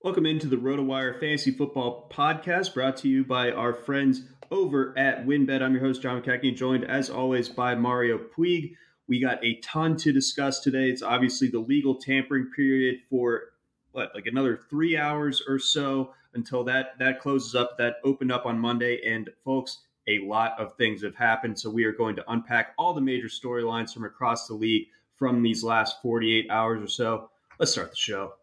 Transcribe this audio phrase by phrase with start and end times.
[0.00, 5.26] Welcome into the RotoWire Fantasy Football Podcast, brought to you by our friends over at
[5.26, 5.60] WinBet.
[5.60, 8.76] I'm your host, John McKechnie, joined as always by Mario Puig.
[9.08, 10.88] We got a ton to discuss today.
[10.88, 13.46] It's obviously the legal tampering period for
[13.90, 17.76] what, like another three hours or so until that that closes up.
[17.78, 21.58] That opened up on Monday, and folks, a lot of things have happened.
[21.58, 25.42] So we are going to unpack all the major storylines from across the league from
[25.42, 27.30] these last 48 hours or so.
[27.58, 28.34] Let's start the show.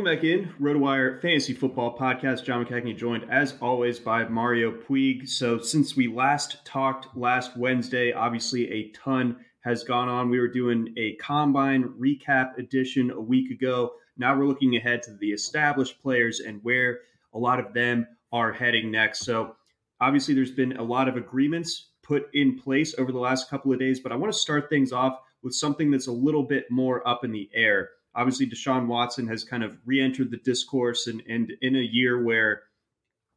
[0.00, 2.42] Welcome back in, RotoWire Fantasy Football Podcast.
[2.42, 5.28] John McKechnie joined, as always, by Mario Puig.
[5.28, 10.30] So, since we last talked last Wednesday, obviously a ton has gone on.
[10.30, 13.92] We were doing a combine recap edition a week ago.
[14.16, 17.00] Now we're looking ahead to the established players and where
[17.34, 19.20] a lot of them are heading next.
[19.26, 19.54] So,
[20.00, 23.78] obviously, there's been a lot of agreements put in place over the last couple of
[23.78, 27.06] days, but I want to start things off with something that's a little bit more
[27.06, 31.52] up in the air obviously Deshaun Watson has kind of re-entered the discourse and, and
[31.62, 32.62] in a year where,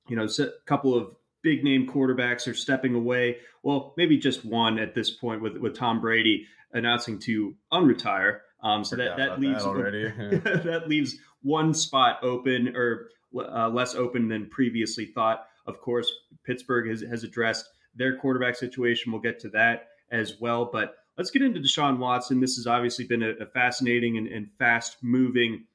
[0.08, 3.38] you know, a couple of big name quarterbacks are stepping away.
[3.62, 8.40] Well, maybe just one at this point with, with Tom Brady announcing to unretire.
[8.64, 14.30] Um, so that, that leaves that, that, leaves one spot open or uh, less open
[14.30, 15.46] than previously thought.
[15.68, 16.12] Of course,
[16.46, 19.12] Pittsburgh has, has addressed their quarterback situation.
[19.12, 20.70] We'll get to that as well.
[20.72, 22.40] But Let's get into Deshaun Watson.
[22.40, 25.66] This has obviously been a, a fascinating and, and fast moving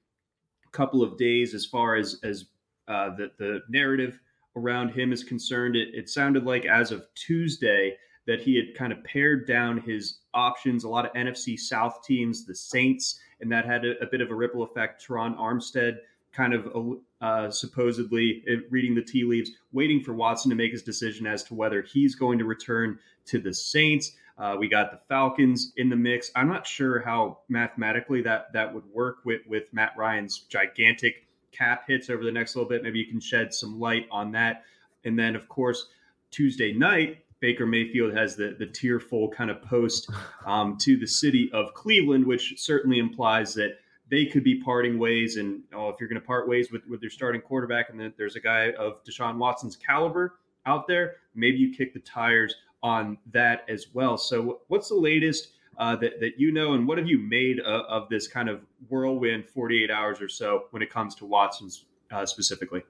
[0.72, 2.46] couple of days as far as as
[2.88, 4.20] uh, the the narrative
[4.56, 5.76] around him is concerned.
[5.76, 7.96] It, it sounded like as of Tuesday
[8.26, 10.84] that he had kind of pared down his options.
[10.84, 14.30] A lot of NFC South teams, the Saints, and that had a, a bit of
[14.30, 15.06] a ripple effect.
[15.06, 15.98] Terron Armstead
[16.32, 20.82] kind of uh, supposedly uh, reading the tea leaves, waiting for Watson to make his
[20.82, 24.12] decision as to whether he's going to return to the Saints.
[24.38, 26.30] Uh, we got the Falcons in the mix.
[26.36, 31.84] I'm not sure how mathematically that that would work with with Matt Ryan's gigantic cap
[31.88, 32.82] hits over the next little bit.
[32.82, 34.64] Maybe you can shed some light on that.
[35.04, 35.88] And then, of course,
[36.30, 40.08] Tuesday night, Baker Mayfield has the the tearful kind of post
[40.46, 43.78] um, to the city of Cleveland, which certainly implies that
[44.08, 45.36] they could be parting ways.
[45.36, 48.12] And oh, if you're going to part ways with with their starting quarterback, and then
[48.16, 53.18] there's a guy of Deshaun Watson's caliber out there, maybe you kick the tires on
[53.32, 54.16] that as well.
[54.16, 57.82] So, what's the latest uh, that that you know, and what have you made of,
[57.86, 62.26] of, this kind of whirlwind 48 hours or so when it comes to Watson's uh,
[62.26, 62.82] specifically?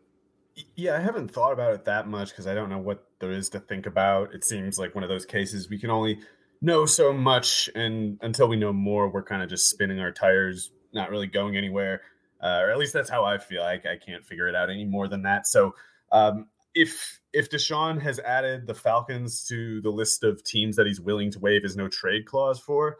[0.75, 3.49] Yeah, I haven't thought about it that much because I don't know what there is
[3.51, 4.35] to think about.
[4.35, 6.21] It seems like one of those cases we can only
[6.61, 10.73] know so much, and until we know more, we're kind of just spinning our tires,
[10.93, 12.03] not really going anywhere.
[12.43, 13.63] Uh, or at least that's how I feel.
[13.63, 15.47] I, I can't figure it out any more than that.
[15.47, 15.75] So
[16.13, 16.47] um,
[16.79, 21.31] if if Deshaun has added the Falcons to the list of teams that he's willing
[21.33, 22.97] to waive his no trade clause for,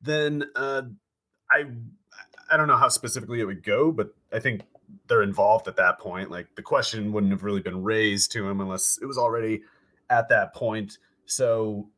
[0.00, 0.82] then uh,
[1.50, 1.64] I
[2.50, 4.62] I don't know how specifically it would go, but I think
[5.06, 6.30] they're involved at that point.
[6.30, 9.60] Like the question wouldn't have really been raised to him unless it was already
[10.08, 10.96] at that point.
[11.26, 11.90] So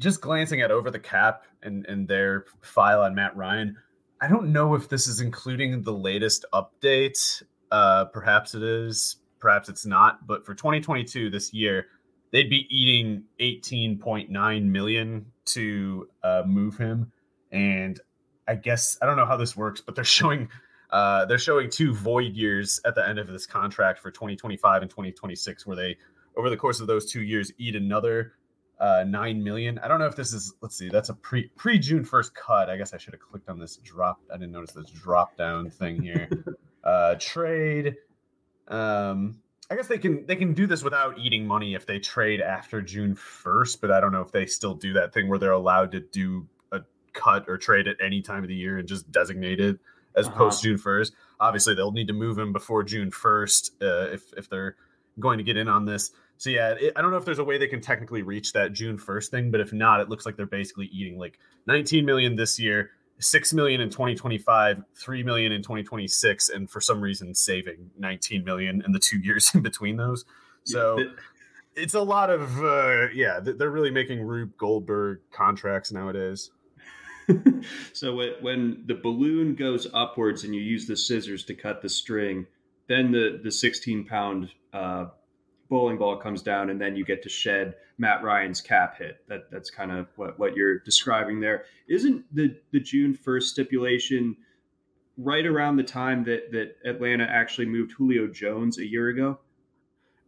[0.00, 3.76] just glancing at over the cap and and their file on Matt Ryan,
[4.20, 7.42] I don't know if this is including the latest update.
[7.70, 10.26] Uh, perhaps it is perhaps it's not.
[10.26, 11.88] But for 2022, this year,
[12.30, 17.12] they'd be eating 18.9 million to uh, move him.
[17.50, 18.00] And
[18.48, 20.48] I guess I don't know how this works, but they're showing
[20.90, 24.90] uh, they're showing two void years at the end of this contract for 2025 and
[24.90, 25.96] 2026, where they
[26.36, 28.34] over the course of those two years eat another
[28.78, 29.78] uh, nine million.
[29.80, 30.54] I don't know if this is.
[30.60, 30.88] Let's see.
[30.88, 32.70] That's a pre pre June first cut.
[32.70, 34.20] I guess I should have clicked on this drop.
[34.32, 36.28] I didn't notice this drop down thing here.
[36.84, 37.96] uh, trade.
[38.68, 42.40] Um, I guess they can they can do this without eating money if they trade
[42.40, 43.80] after June first.
[43.80, 46.46] But I don't know if they still do that thing where they're allowed to do
[46.72, 46.80] a
[47.12, 49.78] cut or trade at any time of the year and just designate it
[50.14, 50.36] as uh-huh.
[50.36, 51.14] post June first.
[51.40, 54.76] Obviously, they'll need to move him before June first uh, if if they're
[55.18, 56.10] going to get in on this.
[56.42, 58.72] So yeah, it, I don't know if there's a way they can technically reach that
[58.72, 62.34] June 1st thing, but if not, it looks like they're basically eating like 19 million
[62.34, 62.90] this year,
[63.22, 68.82] 6 million in 2025, 3 million in 2026 and for some reason saving 19 million
[68.84, 70.24] in the 2 years in between those.
[70.64, 70.98] So
[71.74, 76.50] it's a lot of uh yeah, they're really making Rube Goldberg contracts nowadays.
[77.92, 82.46] so when the balloon goes upwards and you use the scissors to cut the string,
[82.88, 85.06] then the the 16 pound uh,
[85.72, 89.26] bowling ball comes down, and then you get to shed Matt Ryan's cap hit.
[89.26, 91.64] That that's kind of what, what you're describing there.
[91.88, 94.36] Isn't the the June first stipulation
[95.16, 99.38] right around the time that that Atlanta actually moved Julio Jones a year ago?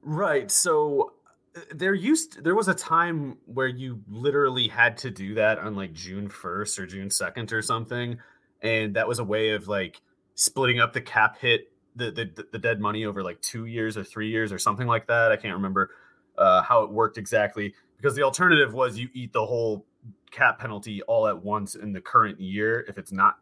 [0.02, 0.50] Right.
[0.50, 1.12] So
[1.54, 5.76] uh, there used there was a time where you literally had to do that on
[5.76, 8.18] like June 1st or June 2nd or something
[8.62, 10.00] and that was a way of like
[10.34, 14.04] splitting up the cap hit the, the the dead money over like two years or
[14.04, 15.32] three years or something like that.
[15.32, 15.90] I can't remember
[16.36, 19.86] uh, how it worked exactly because the alternative was you eat the whole
[20.30, 23.38] cap penalty all at once in the current year if it's not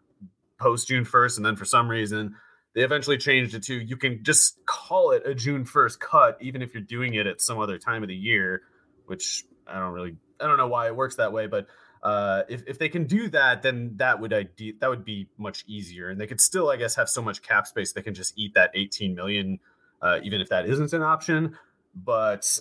[0.58, 2.36] post June first, and then for some reason
[2.74, 6.62] they eventually changed it to you can just call it a June first cut even
[6.62, 8.62] if you're doing it at some other time of the year,
[9.06, 11.66] which I don't really I don't know why it works that way, but
[12.02, 15.64] uh, if, if they can do that, then that would ide- that would be much
[15.68, 18.36] easier, and they could still, I guess, have so much cap space they can just
[18.36, 19.60] eat that 18 million,
[20.00, 21.56] uh, even if that isn't an option.
[21.94, 22.58] But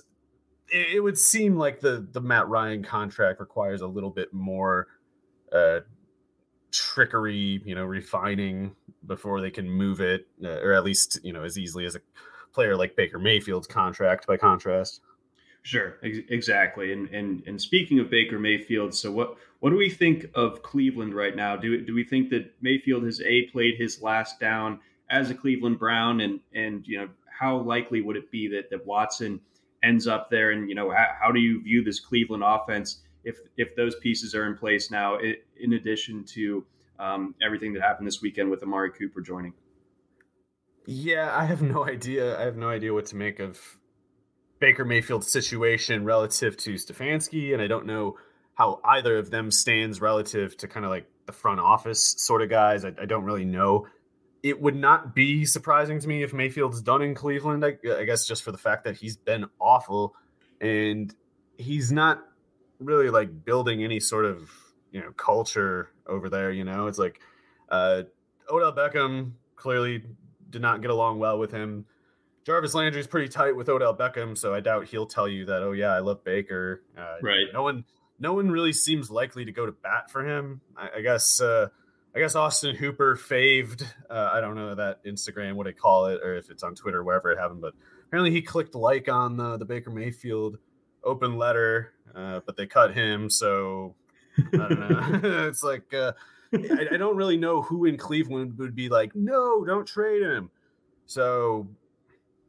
[0.69, 4.87] it, it, would seem like the the Matt Ryan contract requires a little bit more
[5.51, 5.79] uh,
[6.71, 8.75] trickery, you know, refining
[9.07, 12.01] before they can move it, uh, or at least you know as easily as a
[12.53, 14.27] player like Baker Mayfield's contract.
[14.27, 15.01] By contrast.
[15.63, 16.91] Sure, ex- exactly.
[16.91, 21.13] And and and speaking of Baker Mayfield, so what what do we think of Cleveland
[21.13, 21.55] right now?
[21.55, 24.79] Do do we think that Mayfield has a played his last down
[25.09, 28.85] as a Cleveland Brown, and and you know how likely would it be that that
[28.87, 29.39] Watson
[29.83, 30.51] ends up there?
[30.51, 34.33] And you know how, how do you view this Cleveland offense if if those pieces
[34.33, 36.65] are in place now, in addition to
[36.97, 39.53] um, everything that happened this weekend with Amari Cooper joining?
[40.87, 42.39] Yeah, I have no idea.
[42.39, 43.59] I have no idea what to make of
[44.61, 48.17] Baker Mayfield's situation relative to Stefanski, and I don't know
[48.53, 52.49] how either of them stands relative to kind of like the front office sort of
[52.49, 52.85] guys.
[52.85, 53.87] I, I don't really know.
[54.43, 57.65] It would not be surprising to me if Mayfield's done in Cleveland.
[57.65, 60.15] I, I guess just for the fact that he's been awful
[60.61, 61.13] and
[61.57, 62.23] he's not
[62.79, 64.49] really like building any sort of
[64.91, 66.51] you know culture over there.
[66.51, 67.19] You know, it's like
[67.69, 68.03] uh,
[68.47, 70.03] Odell Beckham clearly
[70.51, 71.85] did not get along well with him.
[72.45, 75.61] Jarvis Landry's pretty tight with Odell Beckham, so I doubt he'll tell you that.
[75.61, 76.83] Oh yeah, I love Baker.
[76.97, 77.45] Uh, right.
[77.53, 77.85] No one,
[78.19, 80.61] no one really seems likely to go to bat for him.
[80.75, 81.41] I, I guess.
[81.41, 81.67] Uh,
[82.13, 83.85] I guess Austin Hooper faved.
[84.09, 87.03] Uh, I don't know that Instagram what they call it, or if it's on Twitter,
[87.03, 87.61] wherever it happened.
[87.61, 87.73] But
[88.07, 90.57] apparently, he clicked like on the the Baker Mayfield
[91.03, 93.29] open letter, uh, but they cut him.
[93.29, 93.95] So
[94.37, 95.47] I don't know.
[95.47, 96.11] it's like uh,
[96.53, 100.51] I, I don't really know who in Cleveland would be like, no, don't trade him.
[101.05, 101.67] So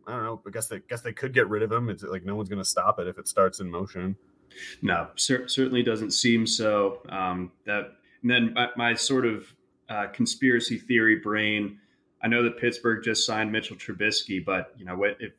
[0.06, 0.42] I don't know.
[0.46, 1.88] I guess they guess they could get rid of him.
[1.88, 4.16] It's like no one's going to stop it if it starts in motion.
[4.82, 7.00] No, cer- certainly doesn't seem so.
[7.08, 7.92] Um, that
[8.22, 9.54] and then my, my sort of
[9.88, 11.78] uh, conspiracy theory brain.
[12.22, 15.32] I know that Pittsburgh just signed Mitchell Trubisky, but you know what if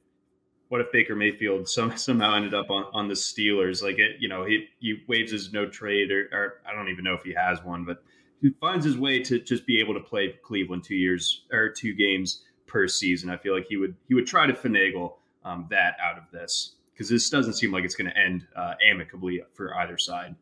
[0.70, 3.84] what if Baker Mayfield some, somehow ended up on, on the Steelers?
[3.84, 7.04] Like it, you know, he he waives his no trade, or, or I don't even
[7.04, 8.04] know if he has one, but
[8.42, 11.94] he finds his way to just be able to play Cleveland two years or two
[11.94, 13.30] games per season.
[13.30, 15.14] I feel like he would he would try to finagle
[15.46, 18.74] um, that out of this because this doesn't seem like it's going to end uh,
[18.86, 20.36] amicably for either side.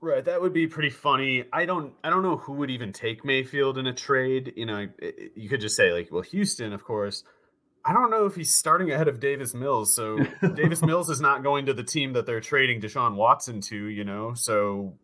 [0.00, 1.44] Right, that would be pretty funny.
[1.50, 4.52] I don't, I don't know who would even take Mayfield in a trade.
[4.54, 4.86] You know,
[5.34, 7.24] you could just say like, well, Houston, of course.
[7.86, 9.94] I don't know if he's starting ahead of Davis Mills.
[9.94, 10.18] So
[10.54, 13.76] Davis Mills is not going to the team that they're trading Deshaun Watson to.
[13.76, 14.94] You know, so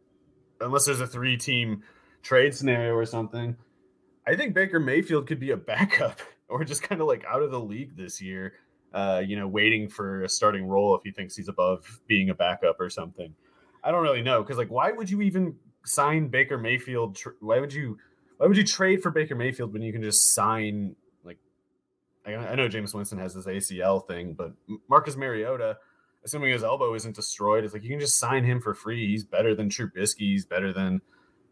[0.61, 1.83] unless there's a three-team
[2.23, 3.57] trade scenario or something,
[4.31, 7.51] I think Baker Mayfield could be a backup or just kind of like out of
[7.51, 8.55] the league this year.
[8.93, 12.35] Uh, you know, waiting for a starting role if he thinks he's above being a
[12.35, 13.35] backup or something.
[13.85, 17.17] I don't really know because like, why would you even sign Baker Mayfield?
[17.17, 17.99] Tr- why would you?
[18.39, 21.39] Why would you trade for Baker Mayfield when you can just sign like?
[22.27, 24.55] I, I know Jameis Winston has this ACL thing, but
[24.89, 25.79] Marcus Mariota,
[26.25, 29.07] assuming his elbow isn't destroyed, it's like you can just sign him for free.
[29.07, 30.19] He's better than Trubisky.
[30.19, 31.01] He's better than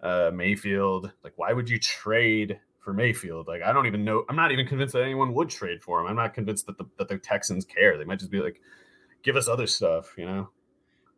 [0.03, 1.13] uh, Mayfield.
[1.23, 3.47] Like, why would you trade for Mayfield?
[3.47, 4.25] Like, I don't even know.
[4.31, 6.07] I'm not even convinced that anyone would trade for him.
[6.07, 7.99] I'm not convinced that the that the Texans care.
[7.99, 8.63] They might just be like,
[9.23, 10.49] give us other stuff, you know.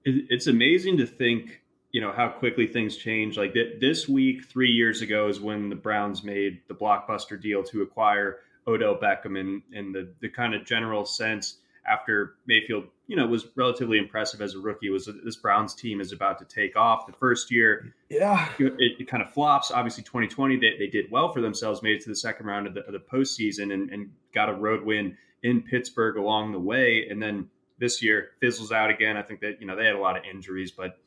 [0.04, 1.62] It's amazing to think,
[1.92, 3.38] you know, how quickly things change.
[3.38, 7.62] Like th- this week, three years ago, is when the Browns made the blockbuster deal
[7.62, 11.58] to acquire Odell Beckham, in in the the kind of general sense
[11.90, 14.90] after Mayfield, you know, was relatively impressive as a rookie.
[14.90, 17.06] Was this Browns team is about to take off?
[17.06, 19.70] The first year, yeah, it, it kind of flops.
[19.70, 22.74] Obviously, 2020 they, they did well for themselves, made it to the second round of
[22.74, 27.06] the, of the postseason, and, and got a road win in Pittsburgh along the way.
[27.10, 29.16] And then this year fizzles out again.
[29.16, 30.98] I think that you know they had a lot of injuries, but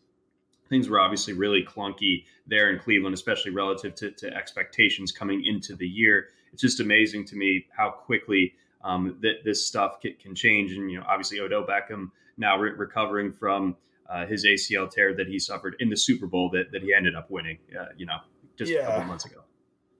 [0.69, 5.75] things were obviously really clunky there in Cleveland, especially relative to, to expectations coming into
[5.75, 6.29] the year.
[6.51, 10.73] It's just amazing to me how quickly um, that this stuff can, can, change.
[10.73, 13.75] And you know, obviously Odell Beckham now re- recovering from
[14.09, 17.15] uh, his ACL tear that he suffered in the Super Bowl that, that he ended
[17.15, 17.57] up winning.
[17.77, 18.17] Uh, you know,
[18.57, 18.79] just yeah.
[18.79, 19.43] a couple months ago.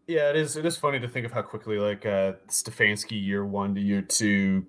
[0.08, 0.58] Yeah, it is.
[0.58, 4.02] It is funny to think of how quickly like uh, Stefanski year one to year
[4.02, 4.66] two,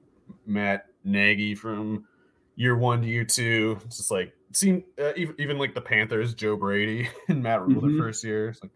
[0.46, 2.04] Matt Nagy from
[2.54, 3.78] year one to year two.
[3.84, 7.82] It's just like seem uh, even, even like the Panthers, Joe Brady and Matt Rhule
[7.82, 7.96] mm-hmm.
[7.96, 8.50] their first year.
[8.50, 8.70] It's like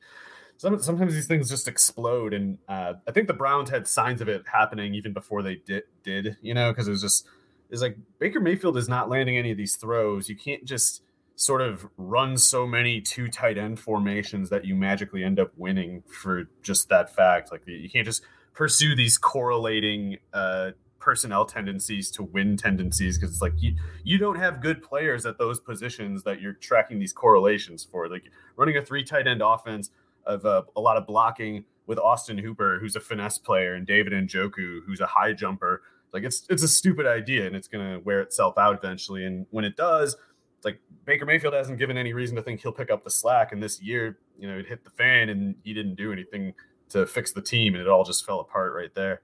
[0.58, 4.28] some, sometimes these things just explode, and uh, I think the Browns had signs of
[4.28, 5.84] it happening even before they did.
[6.02, 6.72] Did you know?
[6.72, 7.26] Because it was just
[7.70, 10.28] it's like Baker Mayfield is not landing any of these throws.
[10.28, 11.02] You can't just
[11.36, 16.02] sort of run so many two tight end formations that you magically end up winning
[16.08, 17.52] for just that fact.
[17.52, 18.22] Like you can't just
[18.52, 24.38] pursue these correlating uh, personnel tendencies to win tendencies because it's like you you don't
[24.38, 28.08] have good players at those positions that you're tracking these correlations for.
[28.08, 28.24] Like
[28.56, 29.90] running a three tight end offense
[30.28, 34.12] of uh, a lot of blocking with Austin Hooper, who's a finesse player, and David
[34.12, 35.82] Njoku, who's a high jumper.
[36.12, 39.24] Like it's it's a stupid idea, and it's going to wear itself out eventually.
[39.24, 40.16] And when it does,
[40.56, 43.52] it's like Baker Mayfield hasn't given any reason to think he'll pick up the slack.
[43.52, 46.54] And this year, you know, it hit the fan, and he didn't do anything
[46.90, 49.22] to fix the team, and it all just fell apart right there.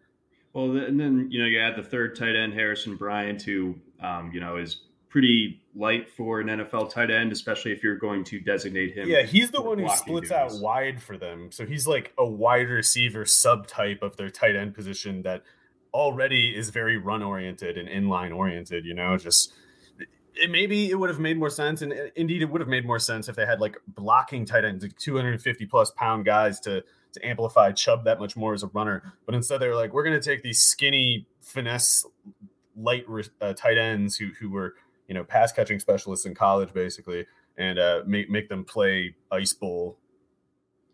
[0.53, 4.31] Well, and then you know you add the third tight end, Harrison Bryant, who um,
[4.33, 4.83] you know is
[5.15, 9.09] pretty light for an NFL tight end, especially if you're going to designate him.
[9.09, 10.33] Yeah, he's the one who splits duties.
[10.33, 11.53] out wide for them.
[11.53, 15.45] So he's like a wide receiver subtype of their tight end position that
[15.93, 19.53] already is very run oriented and inline oriented, you know, just
[20.35, 22.99] it maybe it would have made more sense and indeed it would have made more
[22.99, 27.25] sense if they had like blocking tight ends like 250 plus pound guys to to
[27.25, 30.29] amplify chubb that much more as a runner but instead they're like we're going to
[30.29, 32.05] take these skinny finesse
[32.77, 33.05] light
[33.41, 34.75] uh, tight ends who who were
[35.09, 39.53] you know, pass catching specialists in college, basically, and uh, make make them play ice
[39.53, 39.99] bowl.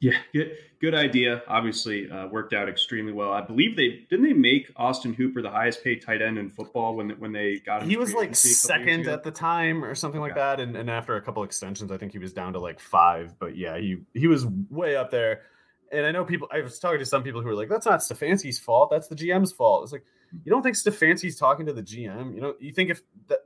[0.01, 1.43] Yeah, good, good idea.
[1.47, 3.33] Obviously, uh, worked out extremely well.
[3.33, 6.97] I believe they didn't they make Austin Hooper the highest paid tight end in football
[6.97, 7.91] when when they got him.
[7.91, 11.23] He was like second at the time or something like that, and, and after a
[11.23, 13.39] couple extensions, I think he was down to like five.
[13.39, 15.43] But yeah, he he was way up there.
[15.93, 16.49] And I know people.
[16.51, 18.91] I was talking to some people who were like, "That's not Stefanski's fault.
[18.91, 20.05] That's the GM's fault." It's like
[20.45, 22.35] you don't think Stefanski's talking to the GM.
[22.35, 23.41] You know, you think if that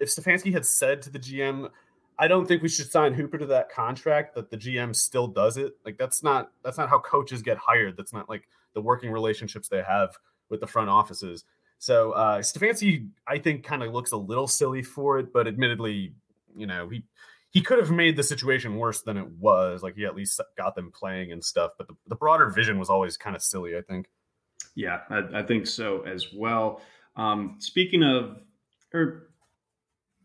[0.00, 1.70] if Stefanski had said to the GM,
[2.18, 5.56] I don't think we should sign Hooper to that contract, that the GM still does
[5.56, 5.74] it.
[5.84, 7.96] Like that's not that's not how coaches get hired.
[7.96, 10.16] That's not like the working relationships they have
[10.48, 11.44] with the front offices.
[11.78, 16.12] So uh Stefanski, I think, kind of looks a little silly for it, but admittedly,
[16.56, 17.04] you know, he
[17.50, 19.82] he could have made the situation worse than it was.
[19.82, 21.72] Like he at least got them playing and stuff.
[21.78, 24.08] But the, the broader vision was always kind of silly, I think.
[24.74, 26.82] Yeah, I, I think so as well.
[27.16, 28.38] Um, speaking of,
[28.92, 29.27] or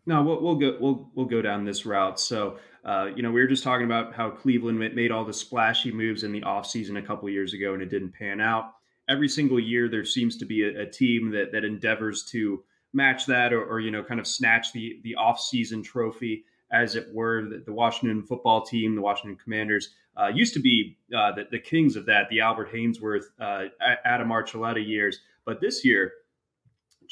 [0.05, 2.19] no, we'll, we'll go we'll we'll go down this route.
[2.19, 5.91] So, uh, you know, we were just talking about how Cleveland made all the splashy
[5.91, 8.73] moves in the offseason a couple years ago, and it didn't pan out.
[9.09, 13.25] Every single year, there seems to be a, a team that that endeavors to match
[13.25, 17.43] that, or, or, you know, kind of snatch the the offseason trophy, as it were.
[17.43, 21.59] The, the Washington football team, the Washington Commanders, uh, used to be uh, the, the
[21.59, 22.29] kings of that.
[22.29, 23.65] The Albert Haynesworth, uh,
[24.05, 26.11] Adam Archuleta years, but this year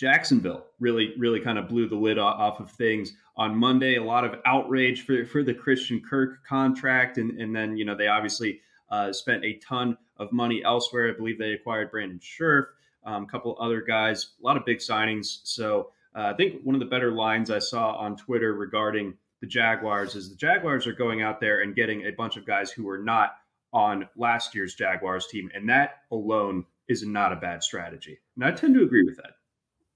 [0.01, 3.97] Jacksonville really, really kind of blew the lid off of things on Monday.
[3.97, 7.19] A lot of outrage for, for the Christian Kirk contract.
[7.19, 11.09] And, and then, you know, they obviously uh, spent a ton of money elsewhere.
[11.09, 12.65] I believe they acquired Brandon Scherff,
[13.05, 15.41] um, a couple other guys, a lot of big signings.
[15.43, 19.45] So uh, I think one of the better lines I saw on Twitter regarding the
[19.45, 22.85] Jaguars is the Jaguars are going out there and getting a bunch of guys who
[22.85, 23.35] were not
[23.71, 25.51] on last year's Jaguars team.
[25.53, 28.17] And that alone is not a bad strategy.
[28.35, 29.33] And I tend to agree with that.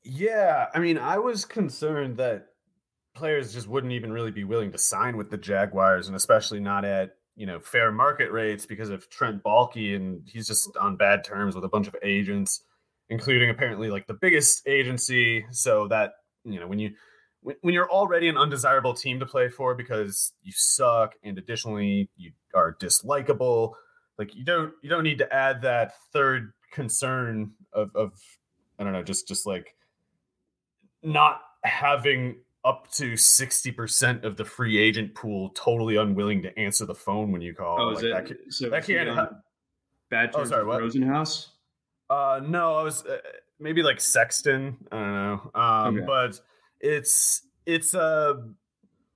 [0.08, 2.50] Yeah, I mean, I was concerned that
[3.16, 6.86] players just wouldn't even really be willing to sign with the Jaguars, and especially not
[6.86, 11.24] at you know fair market rates because of Trent Baalke, and he's just on bad
[11.24, 12.64] terms with a bunch of agents,
[13.10, 15.44] including apparently like the biggest agency.
[15.50, 16.92] So that you know when you
[17.42, 22.32] when you're already an undesirable team to play for because you suck and additionally you
[22.56, 23.74] are dislikable
[24.18, 28.14] like you don't you don't need to add that third concern of of
[28.80, 29.76] i don't know just just like
[31.06, 36.96] not having up to 60% of the free agent pool totally unwilling to answer the
[36.96, 39.30] phone when you call oh like is it that, can, so that can't ha-
[40.10, 40.82] bad Oh, sorry, what?
[40.82, 41.50] rosenhaus
[42.10, 43.18] Uh, no, I was uh,
[43.60, 44.78] maybe like Sexton.
[44.92, 45.52] I don't know.
[45.56, 46.06] Um, Okay.
[46.06, 46.40] but
[46.80, 48.34] it's it's uh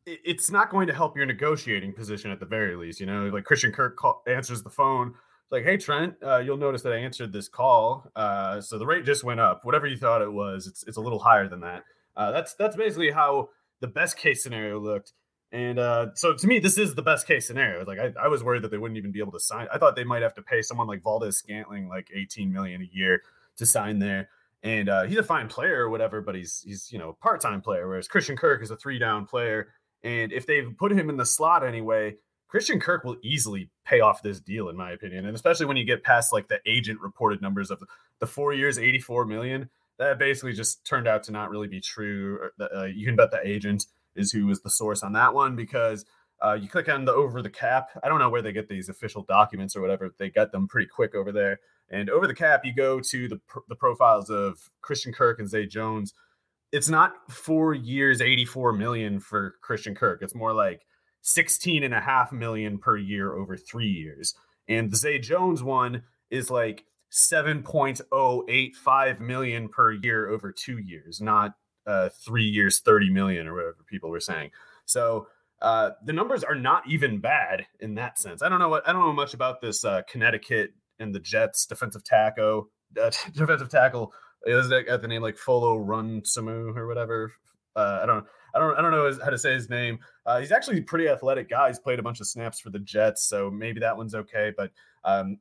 [0.06, 3.00] it's not going to help your negotiating position at the very least.
[3.00, 5.14] You know, like Christian Kirk call, answers the phone.
[5.52, 8.10] Like, hey Trent, uh, you'll notice that I answered this call.
[8.16, 9.62] Uh, so the rate just went up.
[9.64, 11.84] Whatever you thought it was, it's it's a little higher than that.
[12.16, 15.14] Uh, that's that's basically how the best case scenario looked.
[15.52, 17.84] And uh, so to me, this is the best case scenario.
[17.84, 19.68] Like I, I was worried that they wouldn't even be able to sign.
[19.74, 23.24] I thought they might have to pay someone like Valdes-Scantling like 18 million a year
[23.58, 24.30] to sign there.
[24.62, 27.62] And uh, he's a fine player or whatever, but he's he's you know a part-time
[27.62, 29.70] player, whereas Christian Kirk is a three-down player.
[30.04, 32.16] And if they put him in the slot anyway,
[32.50, 35.28] Christian Kirk will easily pay off this deal, in my opinion.
[35.28, 37.82] And especially when you get past like the agent reported numbers of
[38.20, 42.50] the four years, 84 million, that basically just turned out to not really be true.
[42.60, 46.06] Uh, you can bet the agent is who was the source on that one because
[46.44, 47.90] uh, you click on the over the cap.
[48.04, 50.10] I don't know where they get these official documents or whatever.
[50.18, 51.60] They got them pretty quick over there.
[51.92, 55.66] And over the cap, you go to the the profiles of Christian Kirk and Zay
[55.66, 56.14] Jones.
[56.72, 60.22] It's not four years, 84 million for Christian Kirk.
[60.22, 60.86] It's more like
[61.22, 64.34] 16 and a half million per year over three years.
[64.68, 71.56] And the Zay Jones one is like 7.085 million per year over two years, not
[71.88, 74.52] uh, three years, 30 million or whatever people were saying.
[74.86, 75.26] So
[75.62, 78.42] uh, the numbers are not even bad in that sense.
[78.42, 81.66] I don't know what I don't know much about this uh, Connecticut and the Jets
[81.66, 82.70] defensive tackle,
[83.02, 84.14] uh, defensive tackle.
[84.46, 87.34] Is that the name like Folo Run Samu or whatever?
[87.76, 88.26] Uh, I don't.
[88.54, 88.78] I don't.
[88.78, 90.00] I don't know how to say his name.
[90.26, 91.68] Uh, he's actually a pretty athletic guy.
[91.68, 94.52] He's played a bunch of snaps for the Jets, so maybe that one's okay.
[94.56, 94.72] But
[95.04, 95.38] um,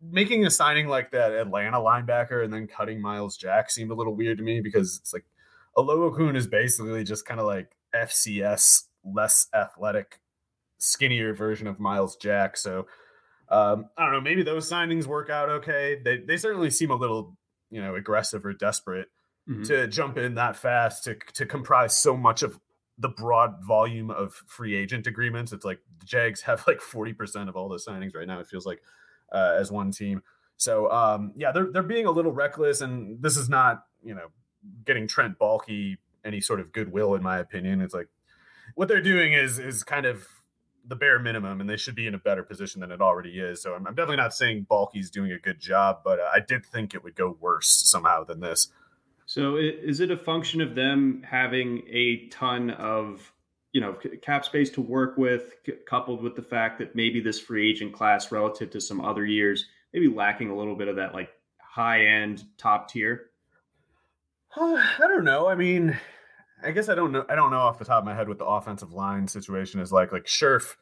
[0.00, 4.14] making a signing like that Atlanta linebacker and then cutting Myles Jack seemed a little
[4.14, 5.24] weird to me because it's like
[5.76, 10.20] a logo Kun is basically just kind of like FCS, less athletic,
[10.78, 12.56] skinnier version of Myles Jack.
[12.56, 12.86] So
[13.48, 14.20] um, I don't know.
[14.20, 16.00] Maybe those signings work out okay.
[16.04, 17.36] They they certainly seem a little
[17.70, 19.08] you know aggressive or desperate
[19.48, 19.66] Mhm.
[19.66, 22.58] to jump in that fast to to comprise so much of
[22.98, 25.52] the broad volume of free agent agreements.
[25.52, 28.64] It's like the Jags have like 40% of all the signings right now, it feels
[28.64, 28.80] like,
[29.32, 30.22] uh, as one team.
[30.56, 34.28] So um, yeah, they're they're being a little reckless, and this is not, you know,
[34.84, 37.80] getting Trent Baalke any sort of goodwill, in my opinion.
[37.82, 38.08] It's like
[38.76, 40.26] what they're doing is is kind of
[40.86, 43.60] the bare minimum, and they should be in a better position than it already is.
[43.62, 46.64] So I'm, I'm definitely not saying Baalke's doing a good job, but uh, I did
[46.64, 48.68] think it would go worse somehow than this.
[49.34, 53.32] So is it a function of them having a ton of
[53.72, 55.56] you know cap space to work with,
[55.88, 59.66] coupled with the fact that maybe this free agent class, relative to some other years,
[59.92, 63.30] maybe lacking a little bit of that like high end top tier?
[64.56, 65.48] I don't know.
[65.48, 65.98] I mean,
[66.62, 67.26] I guess I don't know.
[67.28, 69.90] I don't know off the top of my head what the offensive line situation is
[69.90, 70.12] like.
[70.12, 70.76] Like Scherff,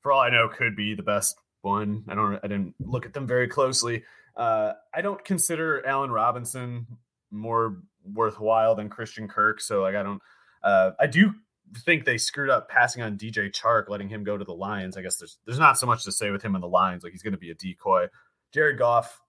[0.00, 2.04] for all I know, could be the best one.
[2.08, 2.40] I don't.
[2.42, 4.04] I didn't look at them very closely.
[4.34, 6.86] Uh, I don't consider Allen Robinson
[7.30, 9.60] more worthwhile than Christian Kirk.
[9.60, 10.20] So like, I don't.
[10.62, 11.34] Uh, I do
[11.78, 14.96] think they screwed up passing on DJ Chark, letting him go to the Lions.
[14.96, 17.02] I guess there's there's not so much to say with him in the Lions.
[17.02, 18.06] Like he's going to be a decoy.
[18.52, 19.20] Jared Goff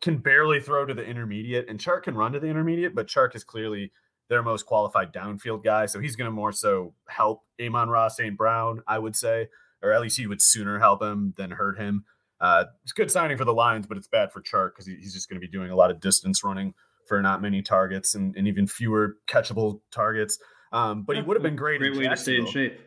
[0.00, 3.34] can barely throw to the intermediate, and Chark can run to the intermediate, but Chark
[3.34, 3.92] is clearly
[4.28, 5.86] their most qualified downfield guy.
[5.86, 8.36] So he's going to more so help Amon Ross St.
[8.36, 9.48] Brown, I would say,
[9.82, 12.04] or at least he would sooner help him than hurt him.
[12.40, 15.12] Uh, it's good signing for the Lions, but it's bad for Chark because he, he's
[15.12, 16.72] just going to be doing a lot of distance running
[17.06, 20.38] for not many targets and, and even fewer catchable targets.
[20.72, 21.80] Um, but he would have been great.
[21.80, 22.78] Great in way to stay in shape.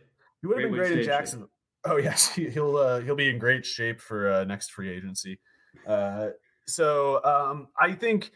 [0.41, 1.05] He would have been great in stay in.
[1.05, 1.49] Jacksonville.
[1.85, 5.39] Oh yes, he, he'll uh, he'll be in great shape for uh, next free agency.
[5.87, 6.29] Uh,
[6.67, 8.31] so um, I think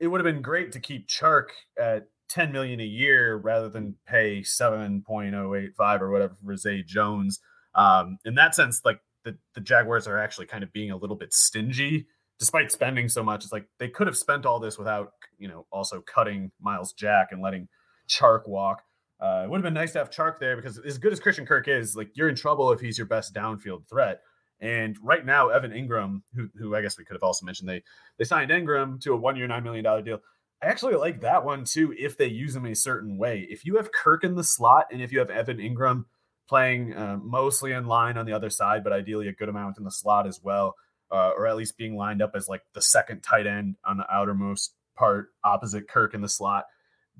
[0.00, 3.94] it would have been great to keep Chark at 10 million a year rather than
[4.06, 7.40] pay 7.085 or whatever for Zay Jones.
[7.74, 11.16] Um, in that sense, like the, the Jaguars are actually kind of being a little
[11.16, 12.06] bit stingy
[12.42, 13.44] despite spending so much.
[13.44, 17.28] It's like they could have spent all this without, you know, also cutting Myles Jack
[17.30, 17.68] and letting
[18.08, 18.82] Chark walk.
[19.20, 21.46] Uh, it would have been nice to have Chark there because as good as Christian
[21.46, 24.22] Kirk is, like you're in trouble if he's your best downfield threat.
[24.58, 27.84] And right now, Evan Engram, who, who I guess we could have also mentioned, they
[28.18, 30.18] they signed Engram to a one year, nine million dollar deal.
[30.60, 33.46] I actually like that one too if they use him a certain way.
[33.48, 36.06] If you have Kirk in the slot and if you have Evan Engram
[36.48, 39.84] playing uh, mostly in line on the other side, but ideally a good amount in
[39.84, 40.74] the slot as well,
[41.12, 44.06] uh, or at least being lined up as like the second tight end on the
[44.12, 46.64] outermost part opposite Kirk in the slot,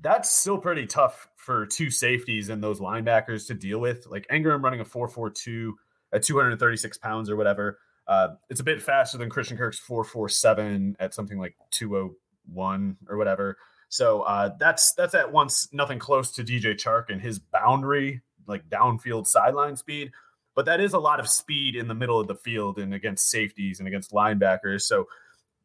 [0.01, 4.07] that's still pretty tough for two safeties and those linebackers to deal with.
[4.07, 5.73] Like Engram running a 4.42
[6.11, 7.79] at 236 pounds or whatever.
[8.07, 13.57] Uh, it's a bit faster than Christian Kirk's 4.47 at something like 201 or whatever.
[13.89, 18.67] So uh, that's that's at once nothing close to DJ Chark and his boundary, like
[18.67, 20.11] downfield sideline speed.
[20.55, 23.29] But that is a lot of speed in the middle of the field and against
[23.29, 24.81] safeties and against linebackers.
[24.81, 25.07] So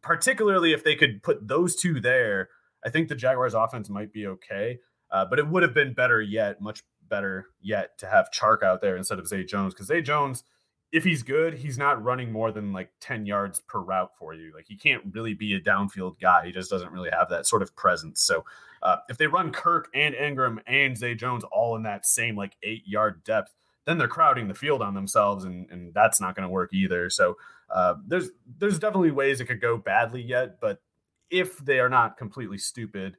[0.02, 2.48] particularly if they could put those two there,
[2.84, 4.78] I think the Jaguars offense might be okay.
[5.10, 8.80] Uh, but it would have been better yet, much better yet, to have Chark out
[8.80, 10.44] there instead of Zay Jones because Zay Jones,
[10.92, 14.52] if he's good, he's not running more than like 10 yards per route for you.
[14.54, 16.46] Like he can't really be a downfield guy.
[16.46, 18.22] He just doesn't really have that sort of presence.
[18.22, 18.44] So
[18.82, 22.56] uh, if they run Kirk and Engram and Zay Jones all in that same like
[22.62, 23.54] eight yard depth,
[23.88, 27.08] then they're crowding the field on themselves, and, and that's not going to work either.
[27.08, 27.38] So
[27.70, 30.82] uh, there's there's definitely ways it could go badly yet, but
[31.30, 33.16] if they are not completely stupid,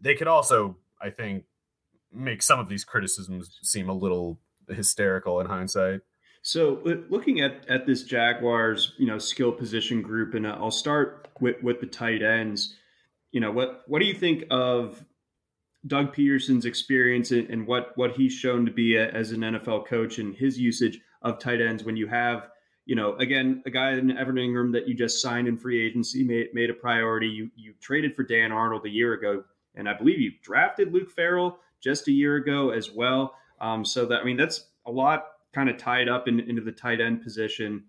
[0.00, 1.44] they could also, I think,
[2.12, 6.00] make some of these criticisms seem a little hysterical in hindsight.
[6.42, 11.62] So, looking at at this Jaguars, you know, skill position group, and I'll start with
[11.62, 12.74] with the tight ends.
[13.30, 15.04] You know, what what do you think of
[15.86, 20.18] Doug Pederson's experience and what what he's shown to be a, as an NFL coach
[20.18, 22.48] and his usage of tight ends when you have
[22.84, 26.24] you know, again, a guy in Evan Engram that you just signed in free agency
[26.24, 27.28] made, made a priority.
[27.28, 31.10] You you traded for Dan Arnold a year ago, and I believe you drafted Luke
[31.10, 33.34] Farrell just a year ago as well.
[33.60, 36.72] Um, so that I mean, that's a lot kind of tied up in, into the
[36.72, 37.84] tight end position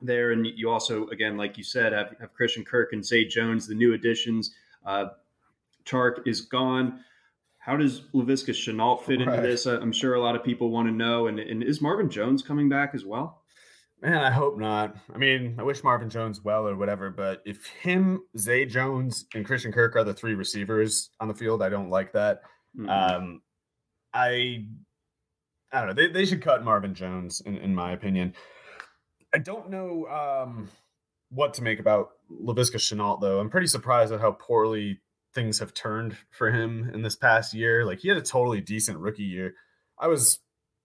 [0.00, 0.32] there.
[0.32, 3.74] And you also, again, like you said, have, have Christian Kirk and Zay Jones, the
[3.74, 4.54] new additions.
[4.84, 5.06] Uh,
[5.84, 7.00] Chark is gone.
[7.66, 9.66] How does Laviska Shenault fit into this?
[9.66, 11.26] I'm sure a lot of people want to know.
[11.26, 13.42] And, and is Marvin Jones coming back as well?
[14.00, 14.94] Man, I hope not.
[15.12, 19.44] I mean, I wish Marvin Jones well or whatever, but if him, Zay Jones, and
[19.44, 22.42] Christian Kirk are the three receivers on the field, I don't like that.
[22.78, 22.88] Mm-hmm.
[22.88, 23.42] Um,
[24.14, 24.66] I,
[25.72, 25.94] I don't know.
[25.94, 28.34] They, they should cut Marvin Jones, in, in my opinion.
[29.34, 30.68] I don't know um,
[31.30, 33.40] what to make about Laviska Shenault, though.
[33.40, 35.00] I'm pretty surprised at how poorly
[35.36, 37.84] things have turned for him in this past year.
[37.84, 39.54] Like he had a totally decent rookie year.
[39.96, 40.40] I was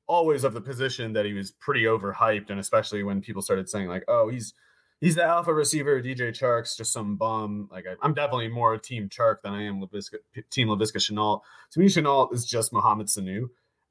[0.07, 3.87] always of the position that he was pretty overhyped, and especially when people started saying
[3.87, 4.53] like, "Oh, he's
[4.99, 6.01] he's the alpha receiver.
[6.01, 9.81] DJ Chark's just some bum." Like I, am definitely more Team Chark than I am
[9.81, 10.17] Laviska,
[10.51, 11.41] Team Laviska Shenault.
[11.71, 13.47] To me, Shenault is just Mohamed Sanu,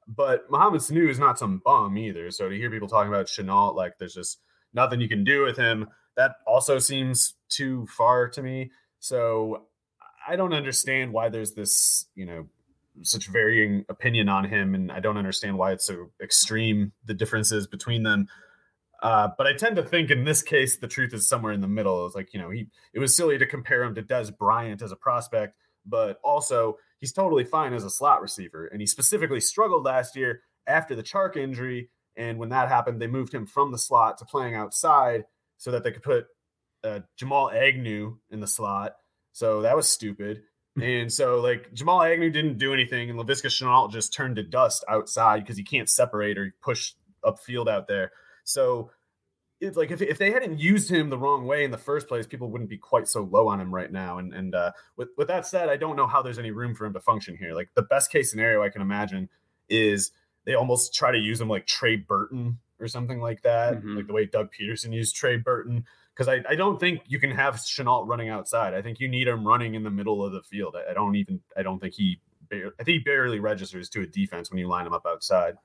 [0.07, 2.29] but Mohamed Sanu is not some bum either.
[2.29, 4.39] So to hear people talking about Shenault like there's just
[4.73, 8.69] nothing you can do with him, that also seems too far to me.
[8.99, 9.65] So
[10.27, 12.47] I don't understand why there's this, you know,
[13.03, 17.67] such varying opinion on him, and I don't understand why it's so extreme the differences
[17.67, 18.27] between them.
[19.01, 21.67] Uh, but I tend to think in this case the truth is somewhere in the
[21.67, 22.05] middle.
[22.05, 24.91] It's like you know he it was silly to compare him to Dez Bryant as
[24.91, 25.55] a prospect,
[25.85, 30.41] but also he's totally fine as a slot receiver, and he specifically struggled last year
[30.67, 31.89] after the Chark injury.
[32.17, 35.23] And when that happened, they moved him from the slot to playing outside
[35.57, 36.27] so that they could put
[36.83, 38.95] uh, Jamal Agnew in the slot.
[39.33, 40.43] So that was stupid
[40.79, 44.85] and so like Jamal Agnew didn't do anything, and Laviska Shenault just turned to dust
[44.87, 46.93] outside because he can't separate or push
[47.25, 48.11] upfield out there.
[48.45, 48.91] So
[49.59, 52.25] it's like if, if they hadn't used him the wrong way in the first place,
[52.25, 54.17] people wouldn't be quite so low on him right now.
[54.17, 56.85] And and uh, with with that said, I don't know how there's any room for
[56.85, 57.53] him to function here.
[57.53, 59.27] Like the best case scenario I can imagine
[59.67, 60.11] is
[60.45, 63.97] they almost try to use him like Trey Burton or something like that, mm-hmm.
[63.97, 65.83] like the way Doug Pederson used Trey Burton
[66.15, 68.73] because I, I don't think you can have Shenault running outside.
[68.73, 70.75] I think you need him running in the middle of the field.
[70.75, 72.19] I, I don't even I don't think he
[72.51, 75.55] I think he barely registers to a defense when you line him up outside.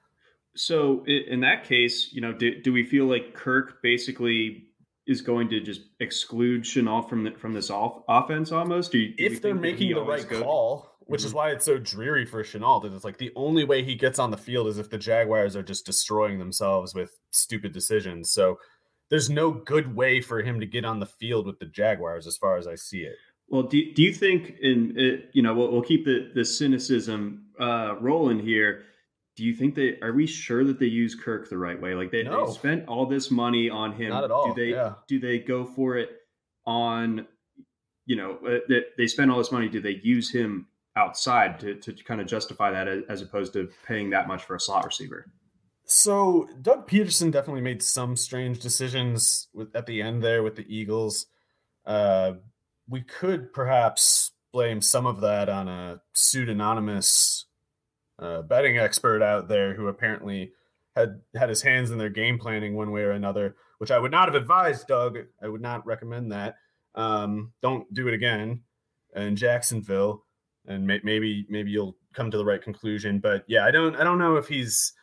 [0.55, 4.69] So in that case, you know, do, do we feel like Kirk basically
[5.07, 8.93] is going to just exclude Shenault from the, from this off, offense almost?
[8.93, 10.43] Do you, do if they're making the right go?
[10.43, 11.27] call, which mm-hmm.
[11.27, 12.83] is why it's so dreary for Shenault.
[12.83, 15.57] That it's like the only way he gets on the field is if the Jaguars
[15.57, 18.31] are just destroying themselves with stupid decisions.
[18.31, 18.59] So
[19.11, 22.37] there's no good way for him to get on the field with the Jaguars, as
[22.37, 23.17] far as I see it.
[23.49, 27.47] Well, do, do you think, in it, you know, we'll, we'll, keep the the cynicism
[27.61, 28.83] uh, rolling here.
[29.37, 31.95] Do you think they are we sure that they use Kirk the right way?
[31.95, 32.47] Like they, no.
[32.47, 34.11] they spent all this money on him.
[34.11, 34.53] Not at all.
[34.53, 34.95] Do they yeah.
[35.07, 36.11] do they go for it
[36.65, 37.27] on?
[38.07, 39.69] You know, uh, they, they spend all this money.
[39.69, 40.67] Do they use him
[40.97, 44.61] outside to to kind of justify that as opposed to paying that much for a
[44.61, 45.27] slot receiver?
[45.87, 50.67] So Doug Pederson definitely made some strange decisions with, at the end there with the
[50.69, 51.27] Eagles.
[51.85, 52.35] Uh,
[52.89, 57.47] we could perhaps blame some of that on a pseudonymous
[58.19, 60.53] uh, betting expert out there who apparently
[60.97, 64.11] had had his hands in their game planning one way or another, which I would
[64.11, 65.19] not have advised, Doug.
[65.43, 66.57] I would not recommend that.
[66.95, 68.63] Um, don't do it again
[69.15, 70.25] in Jacksonville.
[70.67, 73.19] and may, maybe maybe you'll come to the right conclusion.
[73.19, 74.95] But yeah, I don't I don't know if he's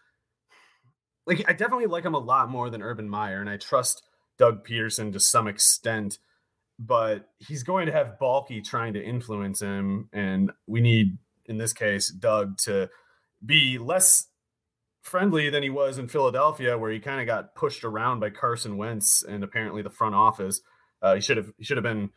[1.25, 4.03] like I definitely like him a lot more than Urban Meyer, and I trust
[4.37, 6.19] Doug Pederson to some extent.
[6.79, 11.71] But he's going to have Baalke trying to influence him, and we need, in this
[11.71, 12.89] case, Doug to
[13.45, 14.27] be less
[15.03, 18.77] friendly than he was in Philadelphia, where he kind of got pushed around by Carson
[18.77, 20.61] Wentz and apparently the front office.
[21.01, 22.09] Uh, he should have he should have been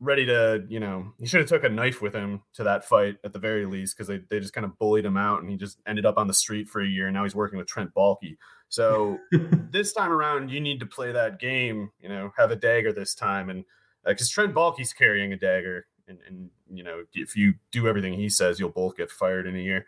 [0.00, 3.16] ready to, you know, he should have took a knife with him to that fight
[3.24, 5.56] at the very least because they, they just kind of bullied him out and he
[5.56, 7.06] just ended up on the street for a year.
[7.06, 8.36] And now he's working with Trent Baalke.
[8.68, 9.18] So
[9.70, 13.14] this time around, you need to play that game, you know, have a dagger this
[13.14, 13.50] time.
[13.50, 13.64] And
[14.04, 15.86] because uh, Trent Baalke's carrying a dagger.
[16.06, 19.56] And, and, you know, if you do everything he says, you'll both get fired in
[19.56, 19.84] a year.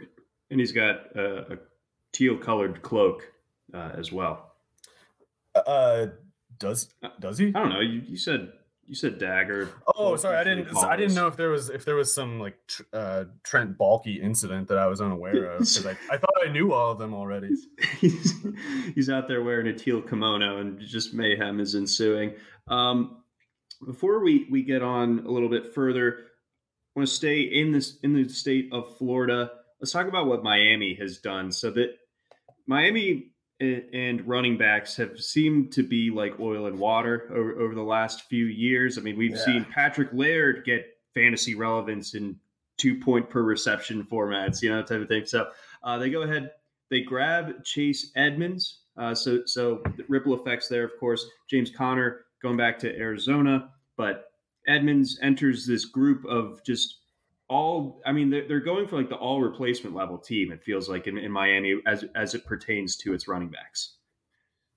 [0.51, 1.59] And he's got a
[2.13, 3.33] teal colored cloak
[3.73, 4.53] uh, as well.
[5.55, 6.07] Uh,
[6.59, 7.49] does does he?
[7.49, 7.81] I don't know.
[7.81, 8.53] You, you said
[8.91, 9.71] you said dagger.
[9.95, 10.77] Oh, sorry, I didn't.
[10.77, 12.59] I didn't know if there was if there was some like
[12.93, 16.73] uh, Trent Baalke incident that I was unaware of because I, I thought I knew
[16.73, 17.51] all of them already.
[18.01, 18.35] he's,
[18.97, 22.35] he's out there wearing a teal kimono and just mayhem is ensuing.
[22.67, 23.23] Um,
[23.87, 27.97] before we we get on a little bit further, I want to stay in this
[28.03, 29.53] in the state of Florida.
[29.81, 31.53] Let's talk about what Miami has done.
[31.53, 31.95] So that
[32.67, 33.30] Miami
[33.61, 38.23] and running backs have seemed to be like oil and water over, over the last
[38.23, 38.97] few years.
[38.97, 39.45] I mean, we've yeah.
[39.45, 42.37] seen Patrick Laird get fantasy relevance in
[42.79, 45.27] two point per reception formats, you know, type of thing.
[45.27, 45.49] So
[45.83, 46.53] uh, they go ahead,
[46.91, 48.81] they grab Chase Edmonds.
[48.97, 51.27] Uh, so so ripple effects there, of course.
[51.49, 54.25] James Conner going back to Arizona, but
[54.67, 57.00] Edmonds enters this group of just
[57.51, 60.89] all i mean they're, they're going for like the all replacement level team it feels
[60.89, 63.97] like in, in miami as as it pertains to its running backs.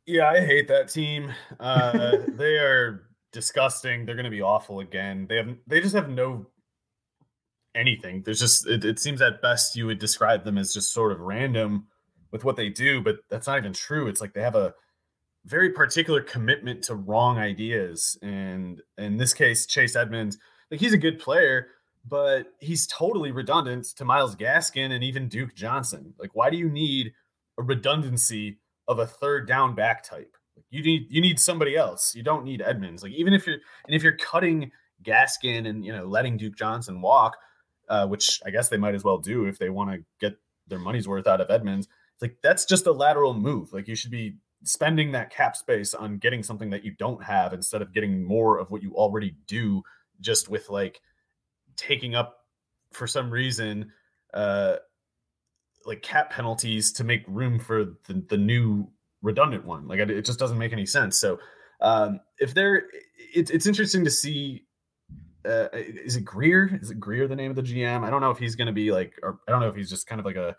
[0.06, 1.32] Yeah i hate that team.
[1.60, 4.06] Uh they are disgusting.
[4.06, 5.28] They're going to be awful again.
[5.30, 6.48] They have they just have no
[7.76, 8.24] anything.
[8.24, 11.20] There's just it, it seems at best you would describe them as just sort of
[11.20, 11.88] random
[12.32, 14.08] with what they do but that's not even true.
[14.08, 14.74] It's like they have a
[15.46, 20.38] very particular commitment to wrong ideas and in this case chase edmonds
[20.72, 21.68] like he's a good player
[22.06, 26.14] but he's totally redundant to Myles Gaskin and even Duke Johnson.
[26.20, 27.14] Like, why do you need
[27.58, 30.36] a redundancy of a third down back type?
[30.70, 32.14] You need you need somebody else.
[32.16, 33.04] You don't need Edmonds.
[33.04, 34.72] Like, even if you're and if you're cutting
[35.04, 37.38] Gaskin and you know letting Duke Johnson walk,
[37.90, 40.38] uh, which I guess they might as well do if they want to get
[40.68, 41.88] their money's worth out of Edmonds.
[42.22, 43.74] Like that's just a lateral move.
[43.74, 47.54] Like you should be spending that cap space on getting something that you don't have
[47.54, 49.84] instead of getting more of what you already do
[50.22, 51.02] just with like
[51.76, 52.40] taking up
[52.92, 53.92] for some reason
[54.34, 54.76] uh
[55.86, 58.88] like cap penalties to make room for the, the new
[59.22, 61.40] redundant one like it just doesn't make any sense so
[61.82, 62.84] um if they're
[63.34, 64.66] it's it's interesting to see
[65.46, 66.80] uh, is it Grier?
[66.82, 68.04] Is it Grier the name of the GM?
[68.04, 69.90] I don't know if he's going to be like, or I don't know if he's
[69.90, 70.56] just kind of like a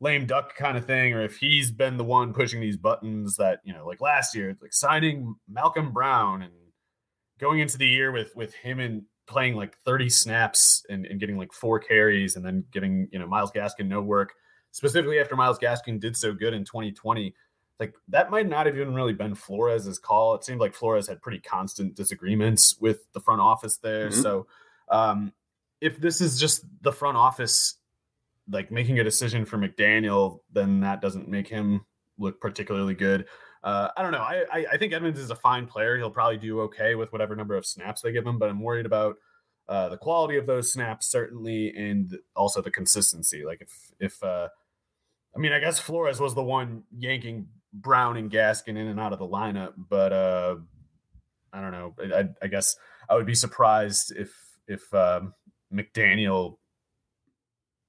[0.00, 3.60] lame duck kind of thing, or if he's been the one pushing these buttons that
[3.64, 6.52] you know, like last year, like signing Malcolm Brown and
[7.40, 11.36] going into the year with with him and playing like 30 snaps and, and getting
[11.36, 14.32] like four carries and then getting, you know, Myles Gaskin no work,
[14.72, 17.34] specifically after Myles Gaskin did so good in 2020.
[17.78, 20.34] Like that might not have even really been Flores's call.
[20.34, 24.08] It seemed like Flores had pretty constant disagreements with the front office there.
[24.08, 24.22] Mm-hmm.
[24.22, 24.46] So
[24.88, 25.32] um,
[25.80, 27.74] if this is just the front office
[28.50, 31.84] like making a decision for McDaniel, then that doesn't make him
[32.18, 33.26] look particularly good.
[33.64, 34.18] Uh, I don't know.
[34.18, 35.96] I, I, I think Edmonds is a fine player.
[35.96, 38.86] He'll probably do okay with whatever number of snaps they give him, but I'm worried
[38.86, 39.16] about
[39.68, 43.44] uh, the quality of those snaps certainly, and also the consistency.
[43.44, 44.48] Like if if uh,
[45.34, 49.12] I mean, I guess Flores was the one yanking Brown and Gaskin in and out
[49.12, 50.56] of the lineup, but uh,
[51.52, 51.94] I don't know.
[52.14, 52.76] I, I guess
[53.08, 54.34] I would be surprised if
[54.66, 55.34] if um,
[55.72, 56.56] McDaniel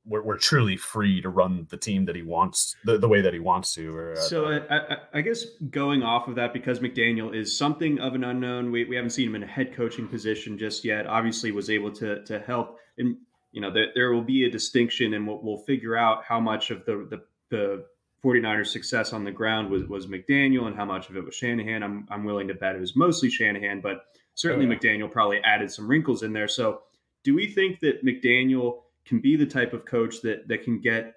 [0.09, 3.33] we're, we're truly free to run the team that he wants the, the way that
[3.33, 6.79] he wants to or, uh, so I, I, I, guess going off of that because
[6.79, 10.07] mcdaniel is something of an unknown we, we haven't seen him in a head coaching
[10.07, 13.15] position just yet obviously was able to to help and
[13.51, 16.71] you know there, there will be a distinction and we'll, we'll figure out how much
[16.71, 17.85] of the the, the
[18.23, 21.83] 49ers success on the ground was, was mcdaniel and how much of it was shanahan
[21.83, 24.77] i'm, I'm willing to bet it was mostly shanahan but certainly oh, yeah.
[24.77, 26.81] mcdaniel probably added some wrinkles in there so
[27.23, 31.15] do we think that mcdaniel can be the type of coach that that can get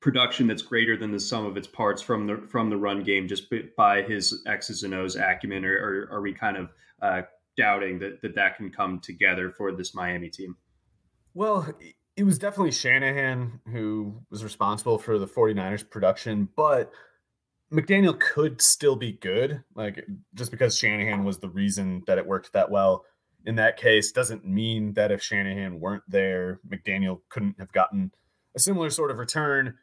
[0.00, 3.26] production that's greater than the sum of its parts from the from the run game
[3.26, 6.70] just by his X's and O's acumen, or, or are we kind of
[7.02, 7.22] uh,
[7.56, 10.56] doubting that, that that can come together for this Miami team?
[11.34, 11.68] Well,
[12.16, 16.92] it was definitely Shanahan who was responsible for the 49ers production, but
[17.72, 19.62] McDaniel could still be good.
[19.74, 20.04] Like
[20.34, 23.04] just because Shanahan was the reason that it worked that well
[23.46, 28.12] in that case doesn't mean that if Shanahan weren't there, McDaniel couldn't have gotten
[28.54, 29.74] a similar sort of return.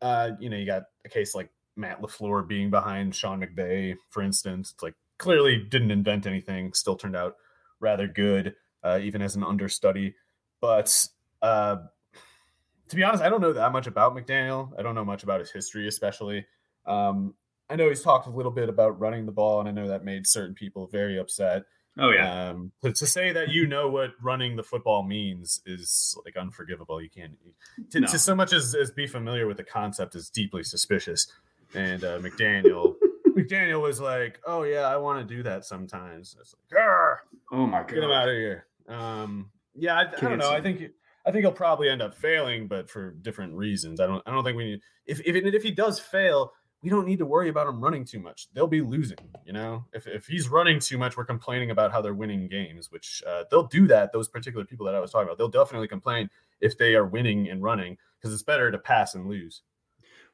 [0.00, 4.22] Uh, you know, you got a case like Matt LaFleur being behind Sean McVay, for
[4.22, 4.72] instance.
[4.72, 7.36] It's like clearly didn't invent anything, still turned out
[7.80, 10.14] rather good, uh, even as an understudy.
[10.60, 11.06] But
[11.42, 11.76] uh,
[12.88, 14.72] to be honest, I don't know that much about McDaniel.
[14.78, 16.46] I don't know much about his history, especially.
[16.86, 17.34] Um,
[17.68, 20.04] I know he's talked a little bit about running the ball, and I know that
[20.04, 21.64] made certain people very upset.
[21.98, 22.50] Oh yeah.
[22.50, 27.00] Um, to, to say that you know what running the football means is like unforgivable.
[27.00, 27.32] You can't
[27.90, 28.06] to, no.
[28.06, 31.26] to so much as, as be familiar with the concept is deeply suspicious.
[31.74, 32.96] And uh, McDaniel
[33.28, 36.82] McDaniel was like, "Oh yeah, I want to do that sometimes." It's like!
[37.52, 40.50] "Oh my god, get him out of here." Um, yeah, I, I don't know.
[40.50, 40.82] I think
[41.26, 44.00] I think he'll probably end up failing, but for different reasons.
[44.00, 46.52] I don't I don't think we need if if if he does fail,
[46.86, 48.46] we don't need to worry about him running too much.
[48.54, 49.84] They'll be losing, you know.
[49.92, 53.42] If if he's running too much, we're complaining about how they're winning games, which uh,
[53.50, 54.12] they'll do that.
[54.12, 57.50] Those particular people that I was talking about, they'll definitely complain if they are winning
[57.50, 59.62] and running because it's better to pass and lose.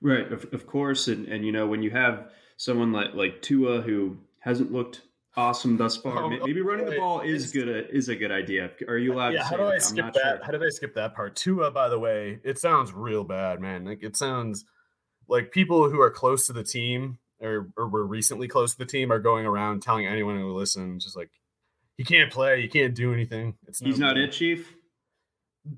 [0.03, 3.81] Right, of, of course, and and you know when you have someone like like Tua
[3.81, 5.01] who hasn't looked
[5.39, 6.19] awesome thus far.
[6.19, 7.71] Oh, Maybe running the ball is good.
[7.71, 8.73] A, is a good idea.
[8.89, 9.33] Are you allowed?
[9.33, 9.45] Yeah.
[9.45, 9.83] how do I that?
[9.83, 10.23] skip that?
[10.23, 10.41] Sure.
[10.45, 11.35] How did I skip that part?
[11.35, 13.87] Tua, by the way, it sounds real bad, man.
[13.87, 14.67] Like it sounds
[15.33, 18.87] like people who are close to the team or, or were recently close to the
[18.87, 21.31] team are going around telling anyone who listens, just like
[21.97, 23.55] he can't play, he can't do anything.
[23.67, 24.75] It's he's not it, chief.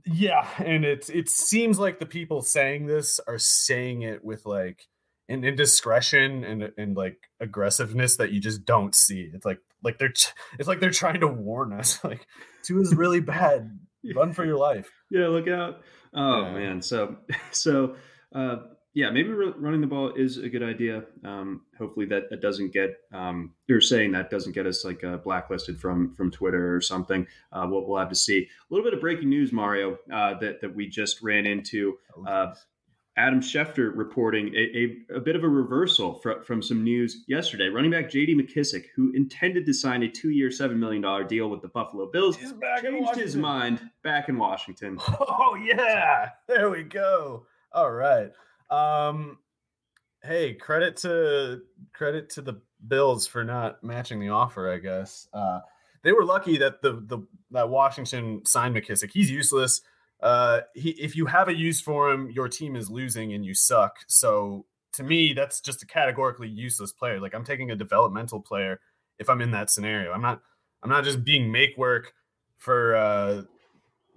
[0.05, 4.89] Yeah, and it it seems like the people saying this are saying it with like
[5.29, 9.31] an indiscretion and and like aggressiveness that you just don't see.
[9.33, 10.13] It's like like they're
[10.59, 12.01] it's like they're trying to warn us.
[12.05, 12.27] Like
[12.65, 13.79] Tua is really bad.
[14.15, 14.91] Run for your life.
[15.11, 15.83] Yeah, look out.
[16.13, 16.53] Oh yeah.
[16.53, 16.83] man.
[16.83, 17.19] So
[17.53, 17.95] so
[18.35, 18.57] uh
[18.95, 21.03] yeah, maybe running the ball is a good idea.
[21.25, 25.17] Um, hopefully that, that doesn't get um, you're saying that doesn't get us like uh,
[25.17, 27.27] blacklisted from from Twitter or something.
[27.53, 28.39] Uh, we'll, we'll have to see.
[28.39, 31.99] A little bit of breaking news, Mario, uh, that that we just ran into.
[32.17, 32.55] Oh, uh,
[33.17, 37.69] Adam Schefter reporting a, a, a, bit of a reversal fr- from some news yesterday.
[37.69, 38.35] Running back J.D.
[38.35, 42.37] McKissic, who intended to sign a two-year, seven million dollar deal with the Buffalo Bills,
[42.83, 44.99] changed his mind back in Washington.
[45.21, 47.47] Oh yeah, there we go.
[47.73, 48.33] All right.
[48.75, 49.39] Um,
[50.23, 54.71] hey, credit to credit to the Bills for not matching the offer.
[54.71, 55.61] I guess uh,
[56.03, 59.11] they were lucky that the the that Washington signed McKissic.
[59.11, 59.81] He's useless.
[60.21, 63.55] Uh, he, if you have a use for him, your team is losing and you
[63.55, 63.99] suck.
[64.07, 67.21] So to me, that's just a categorically useless player.
[67.21, 68.81] Like I'm taking a developmental player
[69.19, 70.13] if I'm in that scenario.
[70.13, 70.41] I'm not.
[70.83, 72.13] I'm not just being make work
[72.59, 73.43] for uh,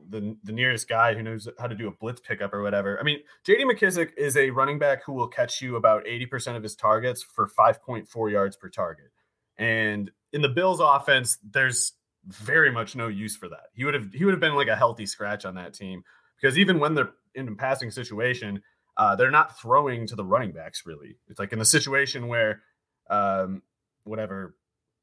[0.09, 2.99] the the nearest guy who knows how to do a blitz pickup or whatever.
[2.99, 3.65] I mean, J.D.
[3.65, 7.47] McKissic is a running back who will catch you about 80% of his targets for
[7.47, 9.11] 5.4 yards per target.
[9.57, 11.93] And in the Bills offense, there's
[12.27, 13.67] very much no use for that.
[13.73, 16.03] He would have he would have been like a healthy scratch on that team
[16.39, 18.61] because even when they're in a passing situation,
[18.97, 21.17] uh, they're not throwing to the running backs really.
[21.27, 22.61] It's like in the situation where
[23.09, 23.61] um,
[24.03, 24.55] whatever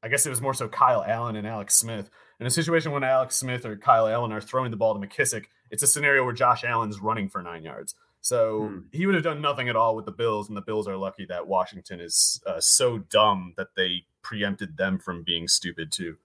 [0.03, 2.09] I guess it was more so Kyle Allen and Alex Smith.
[2.39, 5.45] In a situation when Alex Smith or Kyle Allen are throwing the ball to McKissic,
[5.71, 7.95] it's a scenario where Josh Allen's running for nine yards.
[8.21, 8.79] So hmm.
[8.91, 11.25] he would have done nothing at all with the Bills, and the Bills are lucky
[11.27, 16.17] that Washington is uh, so dumb that they preempted them from being stupid too.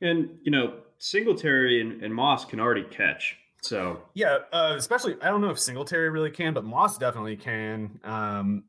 [0.00, 3.36] And you know, Singletary and, and Moss can already catch.
[3.62, 8.00] So yeah, uh, especially I don't know if Singletary really can, but Moss definitely can.
[8.04, 8.64] Um,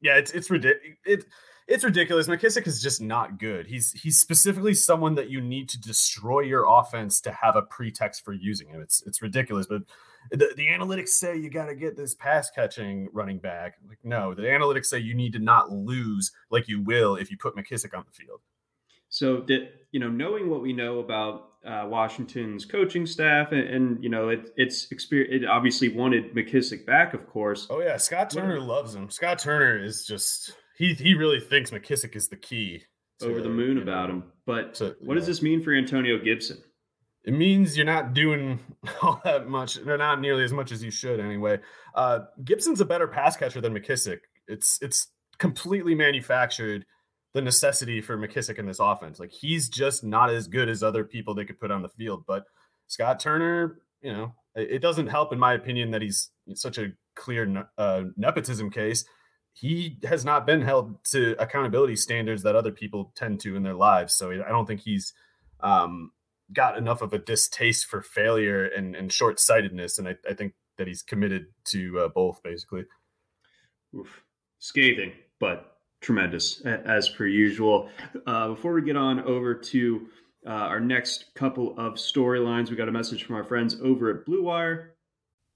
[0.00, 0.98] yeah, it's it's ridiculous.
[1.04, 1.24] It,
[1.68, 2.28] it's ridiculous.
[2.28, 3.66] McKissic is just not good.
[3.66, 8.24] He's he's specifically someone that you need to destroy your offense to have a pretext
[8.24, 8.80] for using him.
[8.80, 9.82] It's it's ridiculous, but
[10.30, 13.74] the, the analytics say you got to get this pass catching running back.
[13.88, 17.36] Like no, the analytics say you need to not lose like you will if you
[17.36, 18.40] put McKissic on the field.
[19.08, 24.02] So that you know, knowing what we know about uh, Washington's coaching staff, and, and,
[24.02, 25.42] you know, it, it's experience.
[25.42, 27.66] It obviously wanted McKissic back, of course.
[27.70, 29.10] Oh yeah, Scott Turner what, loves him.
[29.10, 32.82] Scott Turner is just he he really thinks McKissic is the key.
[33.20, 34.24] To, over the moon about know, him.
[34.44, 36.58] But to, what does this mean for Antonio Gibson?
[37.24, 38.60] It means you're not doing
[39.02, 41.58] all that much, or not nearly as much as you should anyway.
[41.94, 44.18] Uh, Gibson's a better pass catcher than McKissic.
[44.46, 45.08] It's it's
[45.38, 46.84] completely manufactured
[47.34, 49.18] the necessity for McKissic in this offense.
[49.18, 52.24] Like he's just not as good as other people they could put on the field.
[52.26, 52.44] But
[52.86, 57.66] Scott Turner, you know, it, doesn't help in my opinion that he's such a clear
[57.76, 59.04] uh, nepotism case
[59.58, 63.74] he has not been held to accountability standards that other people tend to in their
[63.74, 64.14] lives.
[64.14, 65.14] So I don't think he's
[65.60, 66.10] um,
[66.52, 69.98] got enough of a distaste for failure and, and short sightedness.
[69.98, 72.84] And I, I, think that he's committed to uh, both, basically.
[73.96, 74.22] Oof.
[74.58, 77.88] Scathing, but tremendous as per usual.
[78.26, 80.06] Uh, before we get on over to
[80.46, 82.70] uh, our next couple of storylines.
[82.70, 84.94] We got a message from our friends over at Blue Wire.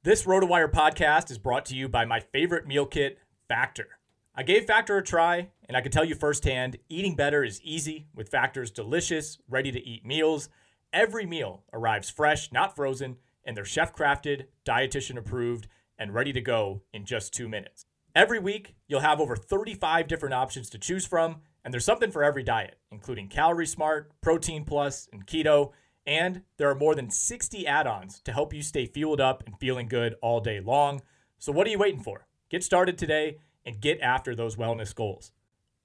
[0.03, 3.19] This RotoWire podcast is brought to you by my favorite meal kit,
[3.51, 3.99] Factor.
[4.33, 8.07] I gave Factor a try, and I can tell you firsthand eating better is easy
[8.15, 10.49] with Factor's delicious, ready to eat meals.
[10.93, 15.67] Every meal arrives fresh, not frozen, and they're chef crafted, dietitian approved,
[15.99, 17.87] and ready to go in just two minutes.
[18.15, 22.23] Every week, you'll have over 35 different options to choose from, and there's something for
[22.23, 25.73] every diet, including Calorie Smart, Protein Plus, and Keto.
[26.07, 29.59] And there are more than 60 add ons to help you stay fueled up and
[29.59, 31.03] feeling good all day long.
[31.41, 32.29] So, what are you waiting for?
[32.51, 35.31] Get started today and get after those wellness goals.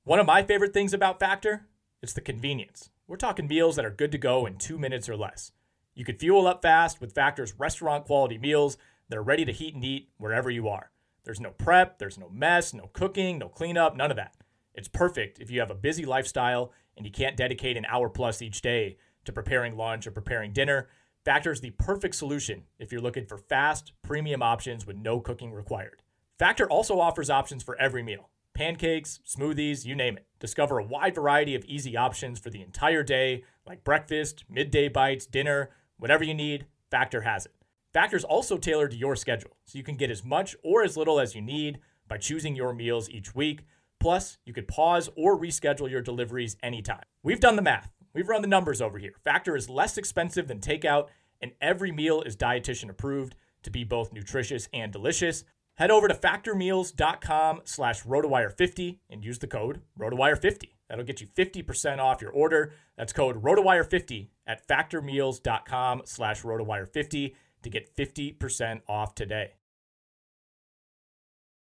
[0.04, 1.68] One of my favorite things about Factor
[2.02, 2.90] it's the convenience.
[3.08, 5.52] We're talking meals that are good to go in two minutes or less.
[5.94, 8.78] You can fuel up fast with Factor's restaurant quality meals
[9.10, 10.90] that are ready to heat and eat wherever you are.
[11.24, 14.36] There's no prep, there's no mess, no cooking, no cleanup, none of that.
[14.74, 18.42] It's perfect if you have a busy lifestyle and you can't dedicate an hour plus
[18.42, 20.88] each day to preparing lunch or preparing dinner.
[21.24, 25.54] Factor is the perfect solution if you're looking for fast, premium options with no cooking
[25.54, 26.02] required.
[26.38, 30.26] Factor also offers options for every meal pancakes, smoothies, you name it.
[30.40, 35.26] Discover a wide variety of easy options for the entire day, like breakfast, midday bites,
[35.26, 37.52] dinner, whatever you need, Factor has it.
[37.92, 40.96] Factor is also tailored to your schedule, so you can get as much or as
[40.96, 43.66] little as you need by choosing your meals each week.
[44.00, 47.04] Plus, you could pause or reschedule your deliveries anytime.
[47.24, 47.92] We've done the math.
[48.14, 49.16] We've run the numbers over here.
[49.24, 51.08] Factor is less expensive than takeout,
[51.42, 55.44] and every meal is dietitian approved to be both nutritious and delicious.
[55.76, 60.70] Head over to factormeals.com slash rotowire50 and use the code rotowire50.
[60.90, 62.74] That'll get you 50% off your order.
[62.98, 69.54] That's code rotowire50 at factormeals.com slash rotowire50 to get 50% off today.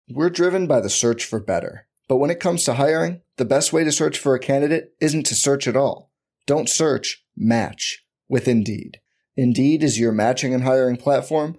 [0.09, 1.87] We're driven by the search for better.
[2.09, 5.27] But when it comes to hiring, the best way to search for a candidate isn't
[5.27, 6.11] to search at all.
[6.47, 9.01] Don't search, match with Indeed.
[9.37, 11.59] Indeed is your matching and hiring platform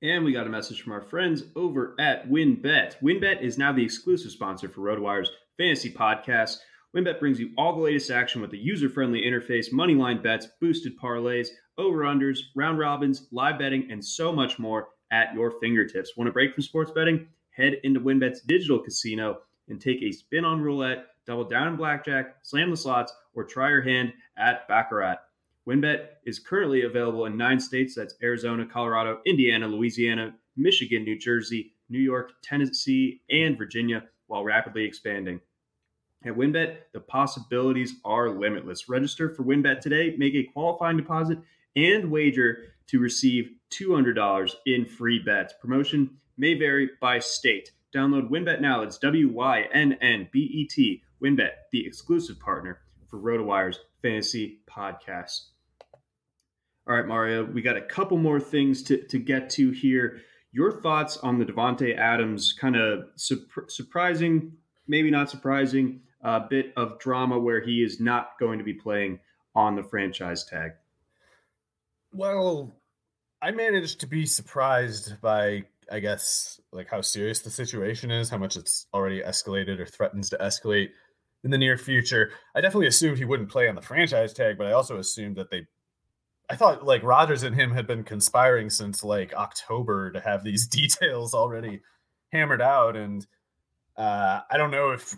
[0.00, 3.00] And we got a message from our friends over at WynnBET.
[3.02, 6.58] WynnBET is now the exclusive sponsor for RotoWire's fantasy podcast.
[6.96, 11.48] WynnBET brings you all the latest action with a user-friendly interface, moneyline bets, boosted parlays,
[11.78, 16.16] over-unders, round robins, live betting, and so much more at your fingertips.
[16.16, 17.26] Want a break from sports betting?
[17.50, 19.38] Head into WynnBET's digital casino
[19.68, 23.68] and take a spin on roulette, double down in blackjack, slam the slots, or try
[23.68, 25.16] your hand at Baccarat.
[25.68, 31.74] WynnBET is currently available in nine states that's Arizona, Colorado, Indiana, Louisiana, Michigan, New Jersey,
[31.90, 35.42] New York, Tennessee, and Virginia, while rapidly expanding.
[36.24, 38.88] At WynnBET, the possibilities are limitless.
[38.88, 41.38] Register for WynnBET today, make a qualifying deposit,
[41.76, 45.52] and wager to receive $200 in free bets.
[45.60, 47.72] Promotion may vary by state.
[47.94, 48.80] Download WynnBET now.
[48.80, 51.02] It's W Y N N B E T.
[51.22, 55.48] WynnBET, the exclusive partner for RotoWire's fantasy podcast.
[56.88, 60.22] All right, Mario, we got a couple more things to, to get to here.
[60.52, 64.52] Your thoughts on the Davante Adams kind of surprising,
[64.86, 69.20] maybe not surprising, uh, bit of drama where he is not going to be playing
[69.54, 70.72] on the franchise tag?
[72.12, 72.74] Well,
[73.42, 78.38] I managed to be surprised by, I guess, like how serious the situation is, how
[78.38, 80.88] much it's already escalated or threatens to escalate
[81.44, 82.30] in the near future.
[82.54, 85.50] I definitely assumed he wouldn't play on the franchise tag, but I also assumed that
[85.50, 85.66] they
[86.50, 90.66] I thought like Rodgers and him had been conspiring since like October to have these
[90.68, 91.80] details already
[92.32, 93.26] hammered out, and
[93.96, 95.14] uh, I don't know if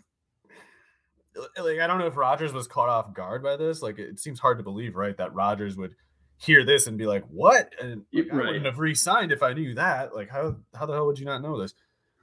[1.36, 3.82] like I don't know if Rodgers was caught off guard by this.
[3.82, 5.94] Like it seems hard to believe, right, that Rodgers would
[6.38, 8.42] hear this and be like, "What?" And like, right.
[8.42, 10.14] I wouldn't have re-signed if I knew that.
[10.14, 11.74] Like how how the hell would you not know this?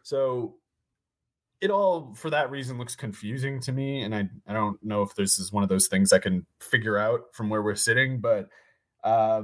[0.03, 0.55] So
[1.61, 5.15] it all for that reason looks confusing to me and I I don't know if
[5.15, 8.47] this is one of those things I can figure out from where we're sitting, but
[9.03, 9.43] uh,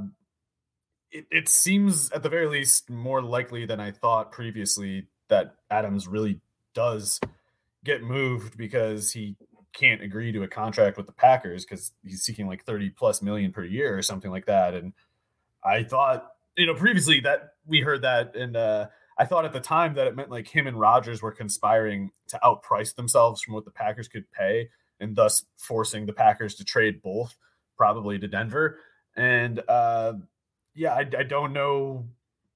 [1.11, 6.07] it, it seems at the very least more likely than I thought previously that Adams
[6.07, 6.39] really
[6.73, 7.19] does
[7.83, 9.35] get moved because he
[9.73, 13.51] can't agree to a contract with the Packers because he's seeking like 30 plus million
[13.51, 14.73] per year or something like that.
[14.73, 14.93] And
[15.63, 18.87] I thought, you know, previously that we heard that and uh
[19.17, 22.39] I thought at the time that it meant like him and Rodgers were conspiring to
[22.43, 27.01] outprice themselves from what the Packers could pay and thus forcing the Packers to trade
[27.01, 27.37] both
[27.77, 28.79] probably to Denver.
[29.15, 30.13] And uh
[30.75, 32.05] yeah, I, I don't know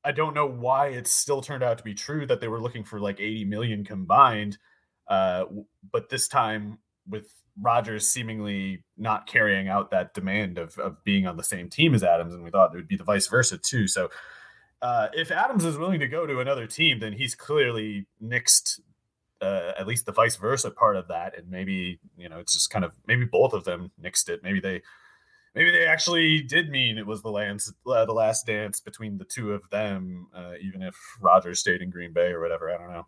[0.04, 2.84] I don't know why it still turned out to be true that they were looking
[2.86, 4.58] for like 80 million combined.
[5.08, 5.46] Uh,
[5.92, 6.80] but this time
[7.10, 11.94] with Rodgers seemingly not carrying out that demand of, of being on the same team
[11.94, 13.88] as Adams, and we thought it would be the vice versa too.
[13.88, 14.10] So
[14.82, 18.80] uh, if Adams is willing to go to another team, then he's clearly nixed
[19.42, 22.70] uh, at least the vice versa part of that, and maybe you know it's just
[22.70, 24.42] kind of maybe both of them nixed it.
[24.44, 24.82] Maybe they
[25.58, 29.26] maybe they actually did mean it was the last uh, the last dance between the
[29.26, 32.72] two of them, uh, even if Rodgers stayed in Green Bay or whatever.
[32.72, 33.06] I don't know.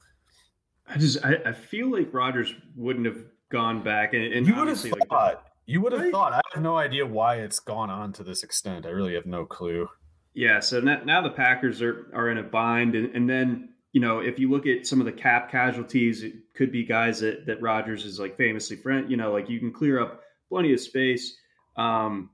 [0.88, 4.68] I just I, I feel like Rodgers wouldn't have gone back, and, and you would
[4.68, 6.12] have thought like, you would have right?
[6.12, 6.34] thought.
[6.34, 8.88] I have no idea why it's gone on to this extent.
[8.88, 9.88] I really have no clue.
[10.34, 14.02] Yeah, so now, now the Packers are are in a bind, and, and then you
[14.02, 17.46] know if you look at some of the cap casualties, it could be guys that
[17.46, 19.10] that Rodgers is like famously friend.
[19.12, 21.38] You know, like you can clear up plenty of space.
[21.78, 22.32] Um,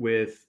[0.00, 0.46] with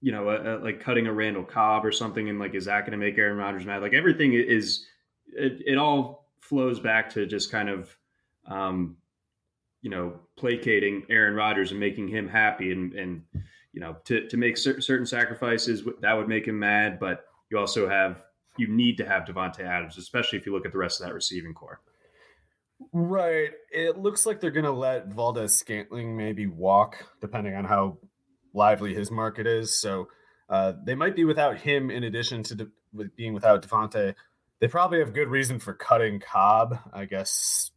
[0.00, 2.82] you know a, a, like cutting a Randall Cobb or something, and like is that
[2.82, 3.82] going to make Aaron Rodgers mad?
[3.82, 4.84] Like everything is
[5.28, 7.96] it, it all flows back to just kind of
[8.46, 8.96] um,
[9.82, 13.22] you know placating Aaron Rodgers and making him happy and and
[13.72, 17.58] you know to to make cer- certain sacrifices that would make him mad, but you
[17.58, 18.24] also have
[18.58, 21.14] you need to have Davante Adams, especially if you look at the rest of that
[21.14, 21.80] receiving core.
[22.92, 23.50] Right.
[23.70, 27.98] It looks like they're going to let Valdes-Scantling maybe walk, depending on how
[28.54, 29.78] lively his market is.
[29.78, 30.08] So
[30.48, 34.14] uh, they might be without him in addition to de- with being without Davante.
[34.60, 36.78] They probably have good reason for cutting Cobb.
[36.92, 37.72] I guess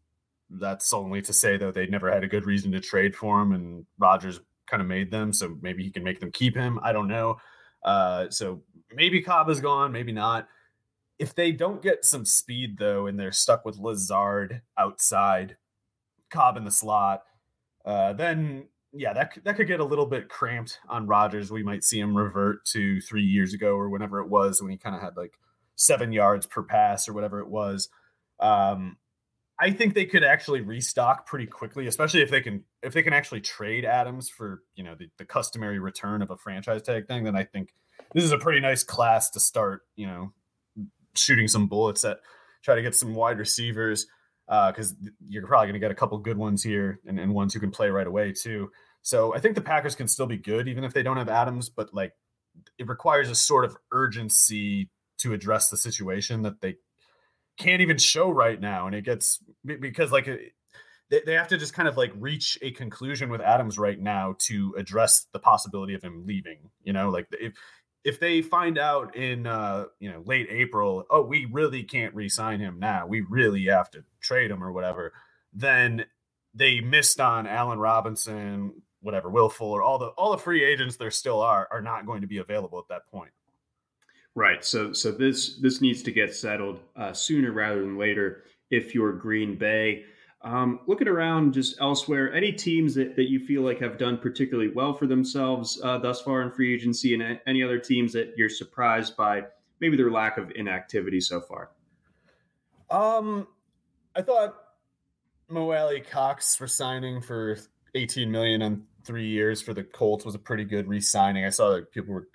[0.50, 3.52] that's only to say though they never had a good reason to trade for him,
[3.52, 6.80] and Rodgers kind of made them, so maybe he can make them keep him.
[6.84, 7.38] I don't know.
[7.84, 8.62] Uh, so
[8.94, 10.48] maybe Cobb is gone, maybe not.
[11.20, 15.58] If they don't get some speed though, and they're stuck with Lazard outside,
[16.30, 17.24] Cobb in the slot,
[17.86, 21.52] uh, then yeah, that that could get a little bit cramped on Rodgers.
[21.52, 24.78] We might see him revert to three years ago or whenever it was when he
[24.78, 25.34] kind of had like
[25.76, 27.90] seven yards per pass or whatever it was.
[28.40, 28.98] Um,
[29.60, 33.14] I think they could actually restock pretty quickly, especially if they can if they can
[33.14, 37.24] actually trade Adams for you know the, the customary return of a franchise tag thing.
[37.24, 37.74] Then I think
[38.14, 39.82] this is a pretty nice class to start.
[39.96, 40.34] You know,
[41.16, 42.20] shooting some bullets at
[42.62, 44.08] try to get some wide receivers
[44.48, 47.54] because uh, you're probably going to get a couple good ones here and, and ones
[47.54, 48.72] who can play right away too.
[49.02, 51.70] So I think the Packers can still be good even if they don't have Adams,
[51.70, 52.14] but like
[52.78, 54.90] it requires a sort of urgency
[55.20, 56.76] to address the situation that they
[57.58, 61.74] can't even show right now, and it gets because like they, they have to just
[61.74, 66.04] kind of like reach a conclusion with Adams right now to address the possibility of
[66.04, 66.70] him leaving.
[66.84, 67.54] You know, like if
[68.08, 72.62] if they find out in uh, you know late April, oh, we really can't re-sign
[72.62, 73.06] him now.
[73.06, 75.12] We really have to trade him or whatever.
[75.54, 76.06] Then
[76.56, 81.12] they missed on Allen Robinson, whatever, Will Fuller, all the all the free agents there
[81.12, 83.32] still are are not going to be available at that point.
[84.36, 84.64] Right.
[84.64, 88.46] So so this this needs to get settled uh, sooner rather than later.
[88.72, 90.06] If you're Green Bay,
[90.42, 94.70] um, looking around just elsewhere, any teams that, that you feel like have done particularly
[94.70, 98.50] well for themselves uh, thus far in free agency, and any other teams that you're
[98.50, 99.44] surprised by
[99.80, 101.72] maybe their lack of inactivity so far?
[102.90, 103.48] Um,
[104.16, 104.56] I thought
[105.50, 107.58] Mo Alie-Cox resigning for
[107.96, 111.46] 18 million on three years for the Colts was a pretty good re-signing.
[111.46, 112.28] I saw that people were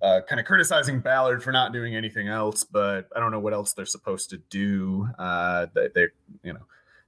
[0.00, 3.52] uh, kind of criticizing Ballard for not doing anything else, but I don't know what
[3.52, 5.08] else they're supposed to do.
[5.18, 6.06] Uh, they, they
[6.42, 6.60] you know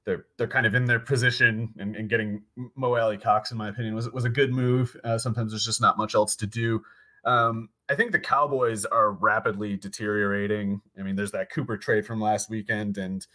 [0.07, 2.43] they're they're kind of in their position and, and getting
[2.77, 4.97] Mo Alie-Cox, in my opinion, was was a good move.
[5.05, 6.83] Uh, sometimes there's just not much else to do.
[7.25, 10.81] Um, I think the Cowboys are rapidly deteriorating.
[10.99, 13.27] I mean, there's that Cooper trade from last weekend, and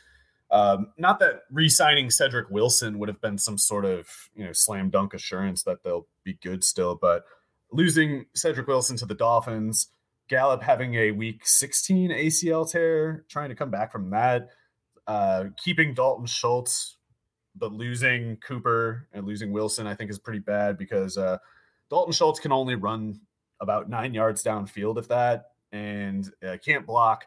[0.50, 4.90] um, not that re-signing Cedric Wilson would have been some sort of you know slam
[4.90, 7.26] dunk assurance that they'll be good still, but
[7.74, 9.90] losing Cedric Wilson to the Dolphins,
[10.30, 14.48] Gallup having a week 16 ACL tear, trying to come back from that
[15.12, 16.96] uh, keeping Dalton Schultz
[17.54, 21.38] but losing Cooper and losing Wilson, I think, is pretty bad because uh,
[21.90, 23.20] Dalton Schultz can only run
[23.60, 27.26] about nine yards downfield, if that, and uh, can't block.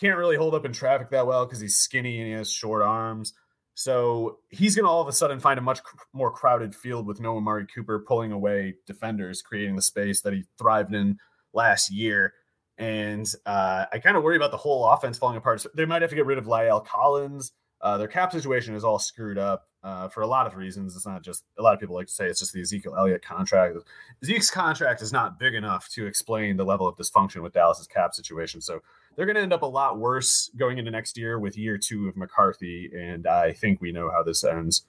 [0.00, 2.82] Can't really hold up in traffic that well because he's skinny and he has short
[2.82, 3.34] arms.
[3.74, 5.80] So he's going to all of a sudden find a much
[6.14, 10.44] more crowded field with no Amari Cooper pulling away defenders, creating the space that he
[10.58, 11.18] thrived in
[11.52, 12.32] last year.
[12.78, 15.60] And uh, I kind of worry about the whole offense falling apart.
[15.60, 17.52] So they might have to get rid of La'el Collins.
[17.80, 20.96] Uh, their cap situation is all screwed up uh, for a lot of reasons.
[20.96, 23.22] It's not just a lot of people like to say it's just the Ezekiel Elliott
[23.22, 23.76] contract.
[24.24, 28.14] Zeke's contract is not big enough to explain the level of dysfunction with Dallas's cap
[28.14, 28.62] situation.
[28.62, 28.80] So
[29.14, 32.08] they're going to end up a lot worse going into next year with year two
[32.08, 34.86] of McCarthy, and I think we know how this ends.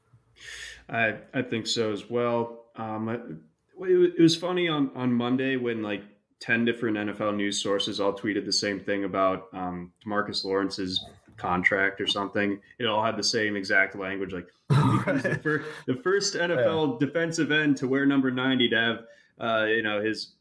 [0.87, 2.65] I I think so as well.
[2.77, 6.03] Um, it, it was funny on on Monday when like
[6.45, 11.03] 10 different NFL news sources all tweeted the same thing about um, Demarcus Lawrence's
[11.37, 12.59] contract or something.
[12.77, 17.07] It all had the same exact language, like the, first, the, first, NFL yeah.
[17.07, 18.99] defensive end to wear number 90 to have,
[19.39, 20.33] uh, you know, his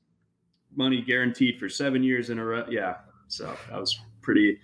[0.76, 2.66] money guaranteed for seven years in a row.
[2.68, 2.96] Yeah.
[3.28, 4.58] So that was pretty,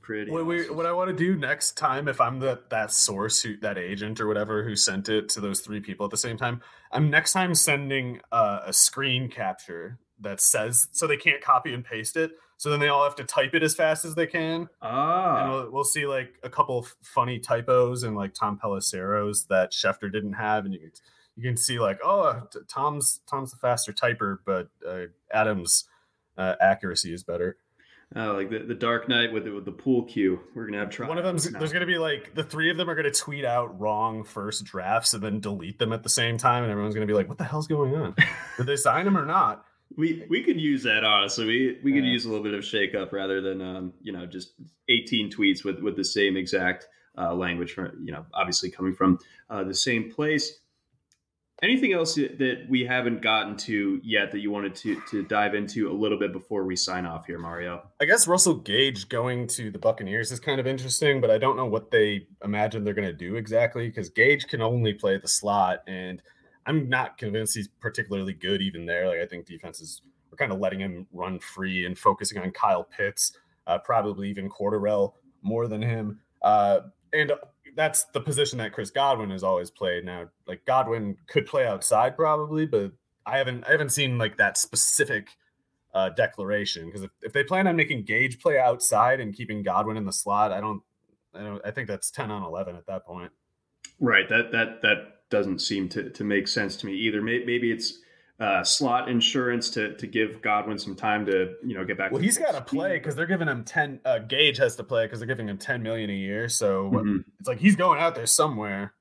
[0.00, 0.30] pretty.
[0.30, 3.56] What, we, what I want to do next time, if I'm the that source, who,
[3.58, 6.62] that agent or whatever who sent it to those three people at the same time,
[6.92, 11.84] I'm next time sending uh, a screen capture that says so they can't copy and
[11.84, 12.32] paste it.
[12.56, 14.68] So then they all have to type it as fast as they can.
[14.80, 19.72] Ah, and we'll, we'll see like a couple funny typos and like Tom Pelissero's that
[19.72, 20.92] Schefter didn't have, and you can
[21.36, 25.84] you can see like oh Tom's Tom's the faster typer, but uh, Adam's
[26.38, 27.56] uh, accuracy is better.
[28.16, 30.40] Oh, like the, the Dark Knight with the, with the pool cue.
[30.54, 31.10] We're gonna have trouble.
[31.10, 33.80] One of them, there's gonna be like the three of them are gonna tweet out
[33.80, 37.14] wrong first drafts and then delete them at the same time, and everyone's gonna be
[37.14, 38.14] like, "What the hell's going on?
[38.56, 39.64] Did they sign him or not?"
[39.96, 41.46] We we could use that honestly.
[41.46, 42.12] We we could yeah.
[42.12, 44.54] use a little bit of shake up rather than um, you know just
[44.88, 49.18] 18 tweets with with the same exact uh, language from you know obviously coming from
[49.50, 50.60] uh, the same place.
[51.62, 55.90] Anything else that we haven't gotten to yet that you wanted to to dive into
[55.90, 57.82] a little bit before we sign off here, Mario?
[58.00, 61.56] I guess Russell Gage going to the Buccaneers is kind of interesting, but I don't
[61.56, 65.28] know what they imagine they're going to do exactly because Gage can only play the
[65.28, 66.20] slot and
[66.66, 69.08] I'm not convinced he's particularly good even there.
[69.08, 70.02] Like I think defenses
[70.32, 73.32] are kind of letting him run free and focusing on Kyle Pitts,
[73.66, 76.20] uh, probably even Cordarrelle more than him.
[76.42, 76.80] Uh,
[77.12, 77.32] and
[77.76, 80.04] that's the position that Chris Godwin has always played.
[80.04, 82.92] Now, like Godwin could play outside probably, but
[83.26, 85.28] I haven't I haven't seen like that specific
[85.94, 89.96] uh, declaration because if, if they plan on making Gage play outside and keeping Godwin
[89.96, 90.82] in the slot, I don't
[91.34, 93.32] I don't I think that's ten on eleven at that point.
[94.00, 94.28] Right.
[94.28, 97.20] That that that doesn't seem to, to make sense to me either.
[97.20, 97.98] Maybe it's
[98.40, 102.12] uh, slot insurance to to give Godwin some time to you know get back.
[102.12, 104.00] Well, he's got to play because they're giving him ten.
[104.04, 106.48] Uh, Gage has to play because they're giving him ten million a year.
[106.48, 107.18] So mm-hmm.
[107.38, 108.94] it's like he's going out there somewhere.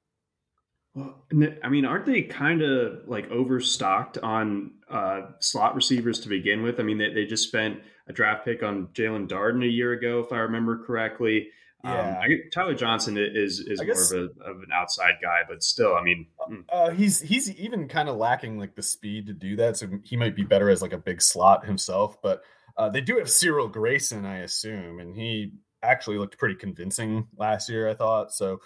[0.96, 1.24] Well,
[1.64, 6.80] I mean, aren't they kind of like overstocked on uh, slot receivers to begin with?
[6.80, 10.20] I mean, they, they just spent a draft pick on Jaelon Darden a year ago,
[10.20, 11.50] if I remember correctly.
[11.86, 15.42] Um, yeah, um, I, Tyler Johnson is is more of, a, of an outside guy,
[15.48, 16.64] but still, I mean, uh, mm.
[16.70, 19.78] uh, he's he's even kind of lacking like the speed to do that.
[19.78, 22.22] So he might be better as like a big slot himself.
[22.22, 22.42] But
[22.78, 27.70] uh, they do have Cyril Grayson, I assume, and he actually looked pretty convincing last
[27.70, 27.90] year.
[27.90, 28.60] I thought so.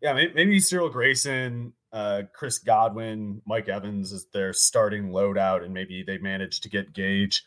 [0.00, 5.72] Yeah, maybe, maybe Cyril Grayson, uh, Chris Godwin, Mike Evans is their starting loadout, and
[5.72, 7.44] maybe they managed to get Gage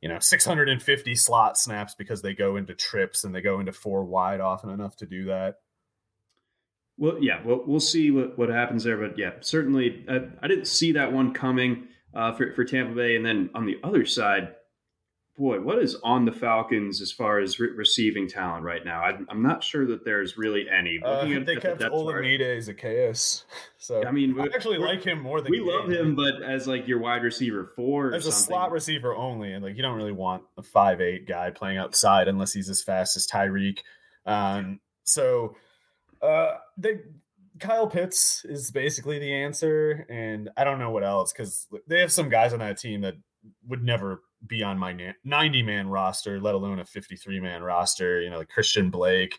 [0.00, 4.04] you know 650 slot snaps because they go into trips and they go into four
[4.04, 5.56] wide often enough to do that.
[6.96, 10.66] Well yeah well, we'll see what, what happens there but yeah certainly I, I didn't
[10.66, 13.16] see that one coming uh, for, for tampa bay.
[13.16, 14.54] And then on the other side
[15.38, 19.00] boy, what is on the Falcons as far as re- receiving talent right now?
[19.00, 21.00] I, am not sure that there's really any.
[21.02, 23.44] Uh, they kept Olamide Zaccheaus,
[23.78, 26.88] so I mean, I actually like him more than we love him, but as like
[26.88, 30.42] your wide receiver four, as a slot receiver only, and like you don't really want
[30.58, 33.78] a five eight guy playing outside unless he's as fast as Tyreek.
[34.26, 35.56] Um, so
[36.20, 36.98] uh, they.
[37.60, 42.12] Kyle Pitts is basically the answer, and I don't know what else because they have
[42.12, 43.14] some guys on that team that
[43.66, 48.20] would never be on my 90 man roster, let alone a 53 man roster.
[48.20, 49.36] You know, like Christian Blake,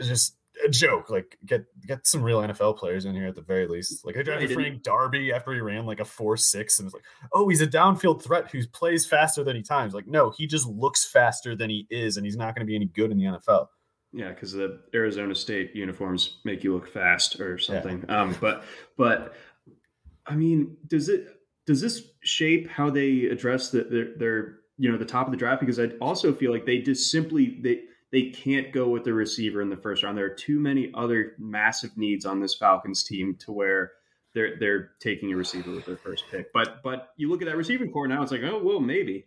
[0.00, 1.10] just a joke.
[1.10, 4.04] Like get get some real NFL players in here at the very least.
[4.04, 7.04] Like they drafted Frank Darby after he ran like a four six, and it's like,
[7.32, 9.94] oh, he's a downfield threat who plays faster than he times.
[9.94, 12.76] Like no, he just looks faster than he is, and he's not going to be
[12.76, 13.68] any good in the NFL.
[14.12, 18.04] Yeah, because the Arizona State uniforms make you look fast or something.
[18.08, 18.20] Yeah.
[18.20, 18.64] Um, but
[18.96, 19.34] but
[20.26, 21.28] I mean, does it?
[21.66, 25.36] Does this shape how they address the, their, their you know the top of the
[25.36, 29.12] draft because i also feel like they just simply they they can't go with the
[29.12, 30.16] receiver in the first round.
[30.16, 33.90] There are too many other massive needs on this Falcons team to where
[34.34, 36.52] they're they're taking a receiver with their first pick.
[36.52, 39.26] But but you look at that receiving core now, it's like, oh well, maybe.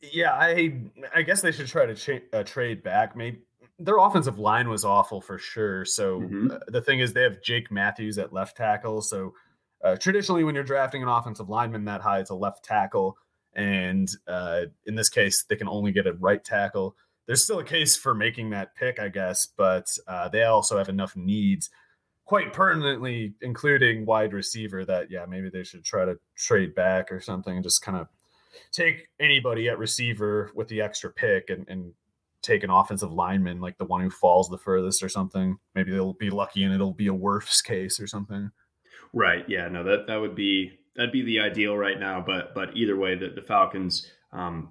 [0.00, 0.80] Yeah, I
[1.12, 3.16] I guess they should try to uh, trade back.
[3.16, 3.40] Maybe
[3.80, 5.84] their offensive line was awful for sure.
[5.84, 6.52] So Mhm.
[6.52, 9.02] uh, the thing is, they have Jake Matthews at left tackle.
[9.02, 9.34] So
[9.82, 13.16] uh, traditionally, when you're drafting an offensive lineman that high, it's a left tackle,
[13.54, 16.96] and uh, in this case, they can only get a right tackle.
[17.26, 20.88] There's still a case for making that pick, I guess, but uh, they also have
[20.88, 21.70] enough needs,
[22.24, 24.84] quite pertinently, including wide receiver.
[24.84, 28.08] That yeah, maybe they should try to trade back or something, and just kind of
[28.72, 31.92] take anybody at receiver with the extra pick and, and
[32.42, 35.58] take an offensive lineman like the one who falls the furthest or something.
[35.74, 38.50] Maybe they'll be lucky and it'll be a worse case or something.
[39.12, 39.44] Right.
[39.48, 39.68] Yeah.
[39.68, 39.84] No.
[39.84, 42.22] That that would be that'd be the ideal right now.
[42.26, 44.70] But but either way, the, the Falcons um,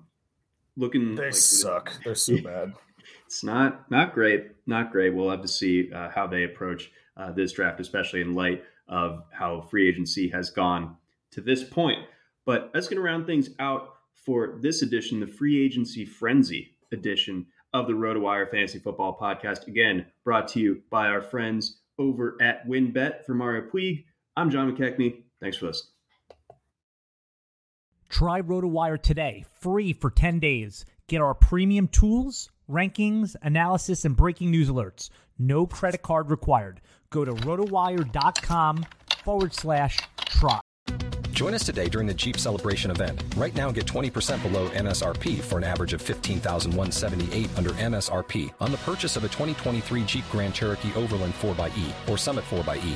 [0.78, 1.94] looking They like- suck.
[2.04, 2.74] They're so bad.
[3.26, 4.48] It's not not great.
[4.68, 5.14] Not great.
[5.16, 9.24] We'll have to see uh, how they approach uh, this draft, especially in light of
[9.32, 10.96] how free agency has gone
[11.32, 12.00] to this point.
[12.46, 17.46] But that's going to round things out for this edition, the free agency frenzy edition
[17.74, 19.68] of the RotoWire Fantasy Football Podcast.
[19.68, 23.26] Again, brought to you by our friends over at WynnBET.
[23.26, 24.06] For Mario Puig,
[24.36, 25.24] I'm John McKechnie.
[25.42, 25.92] Thanks for listening.
[28.10, 30.84] Try RotoWire today, free for 10 days.
[31.08, 35.10] Get our premium tools, rankings, analysis, and breaking news alerts.
[35.38, 36.82] No credit card required.
[37.12, 38.86] Go to rotowire.com
[39.24, 40.60] forward slash try.
[41.32, 43.24] Join us today during the Jeep Celebration event.
[43.38, 48.78] Right now, get 20% below MSRP for an average of 15178 under MSRP on the
[48.80, 52.96] purchase of a 2023 Jeep Grand Cherokee Overland 4xE or Summit 4xE.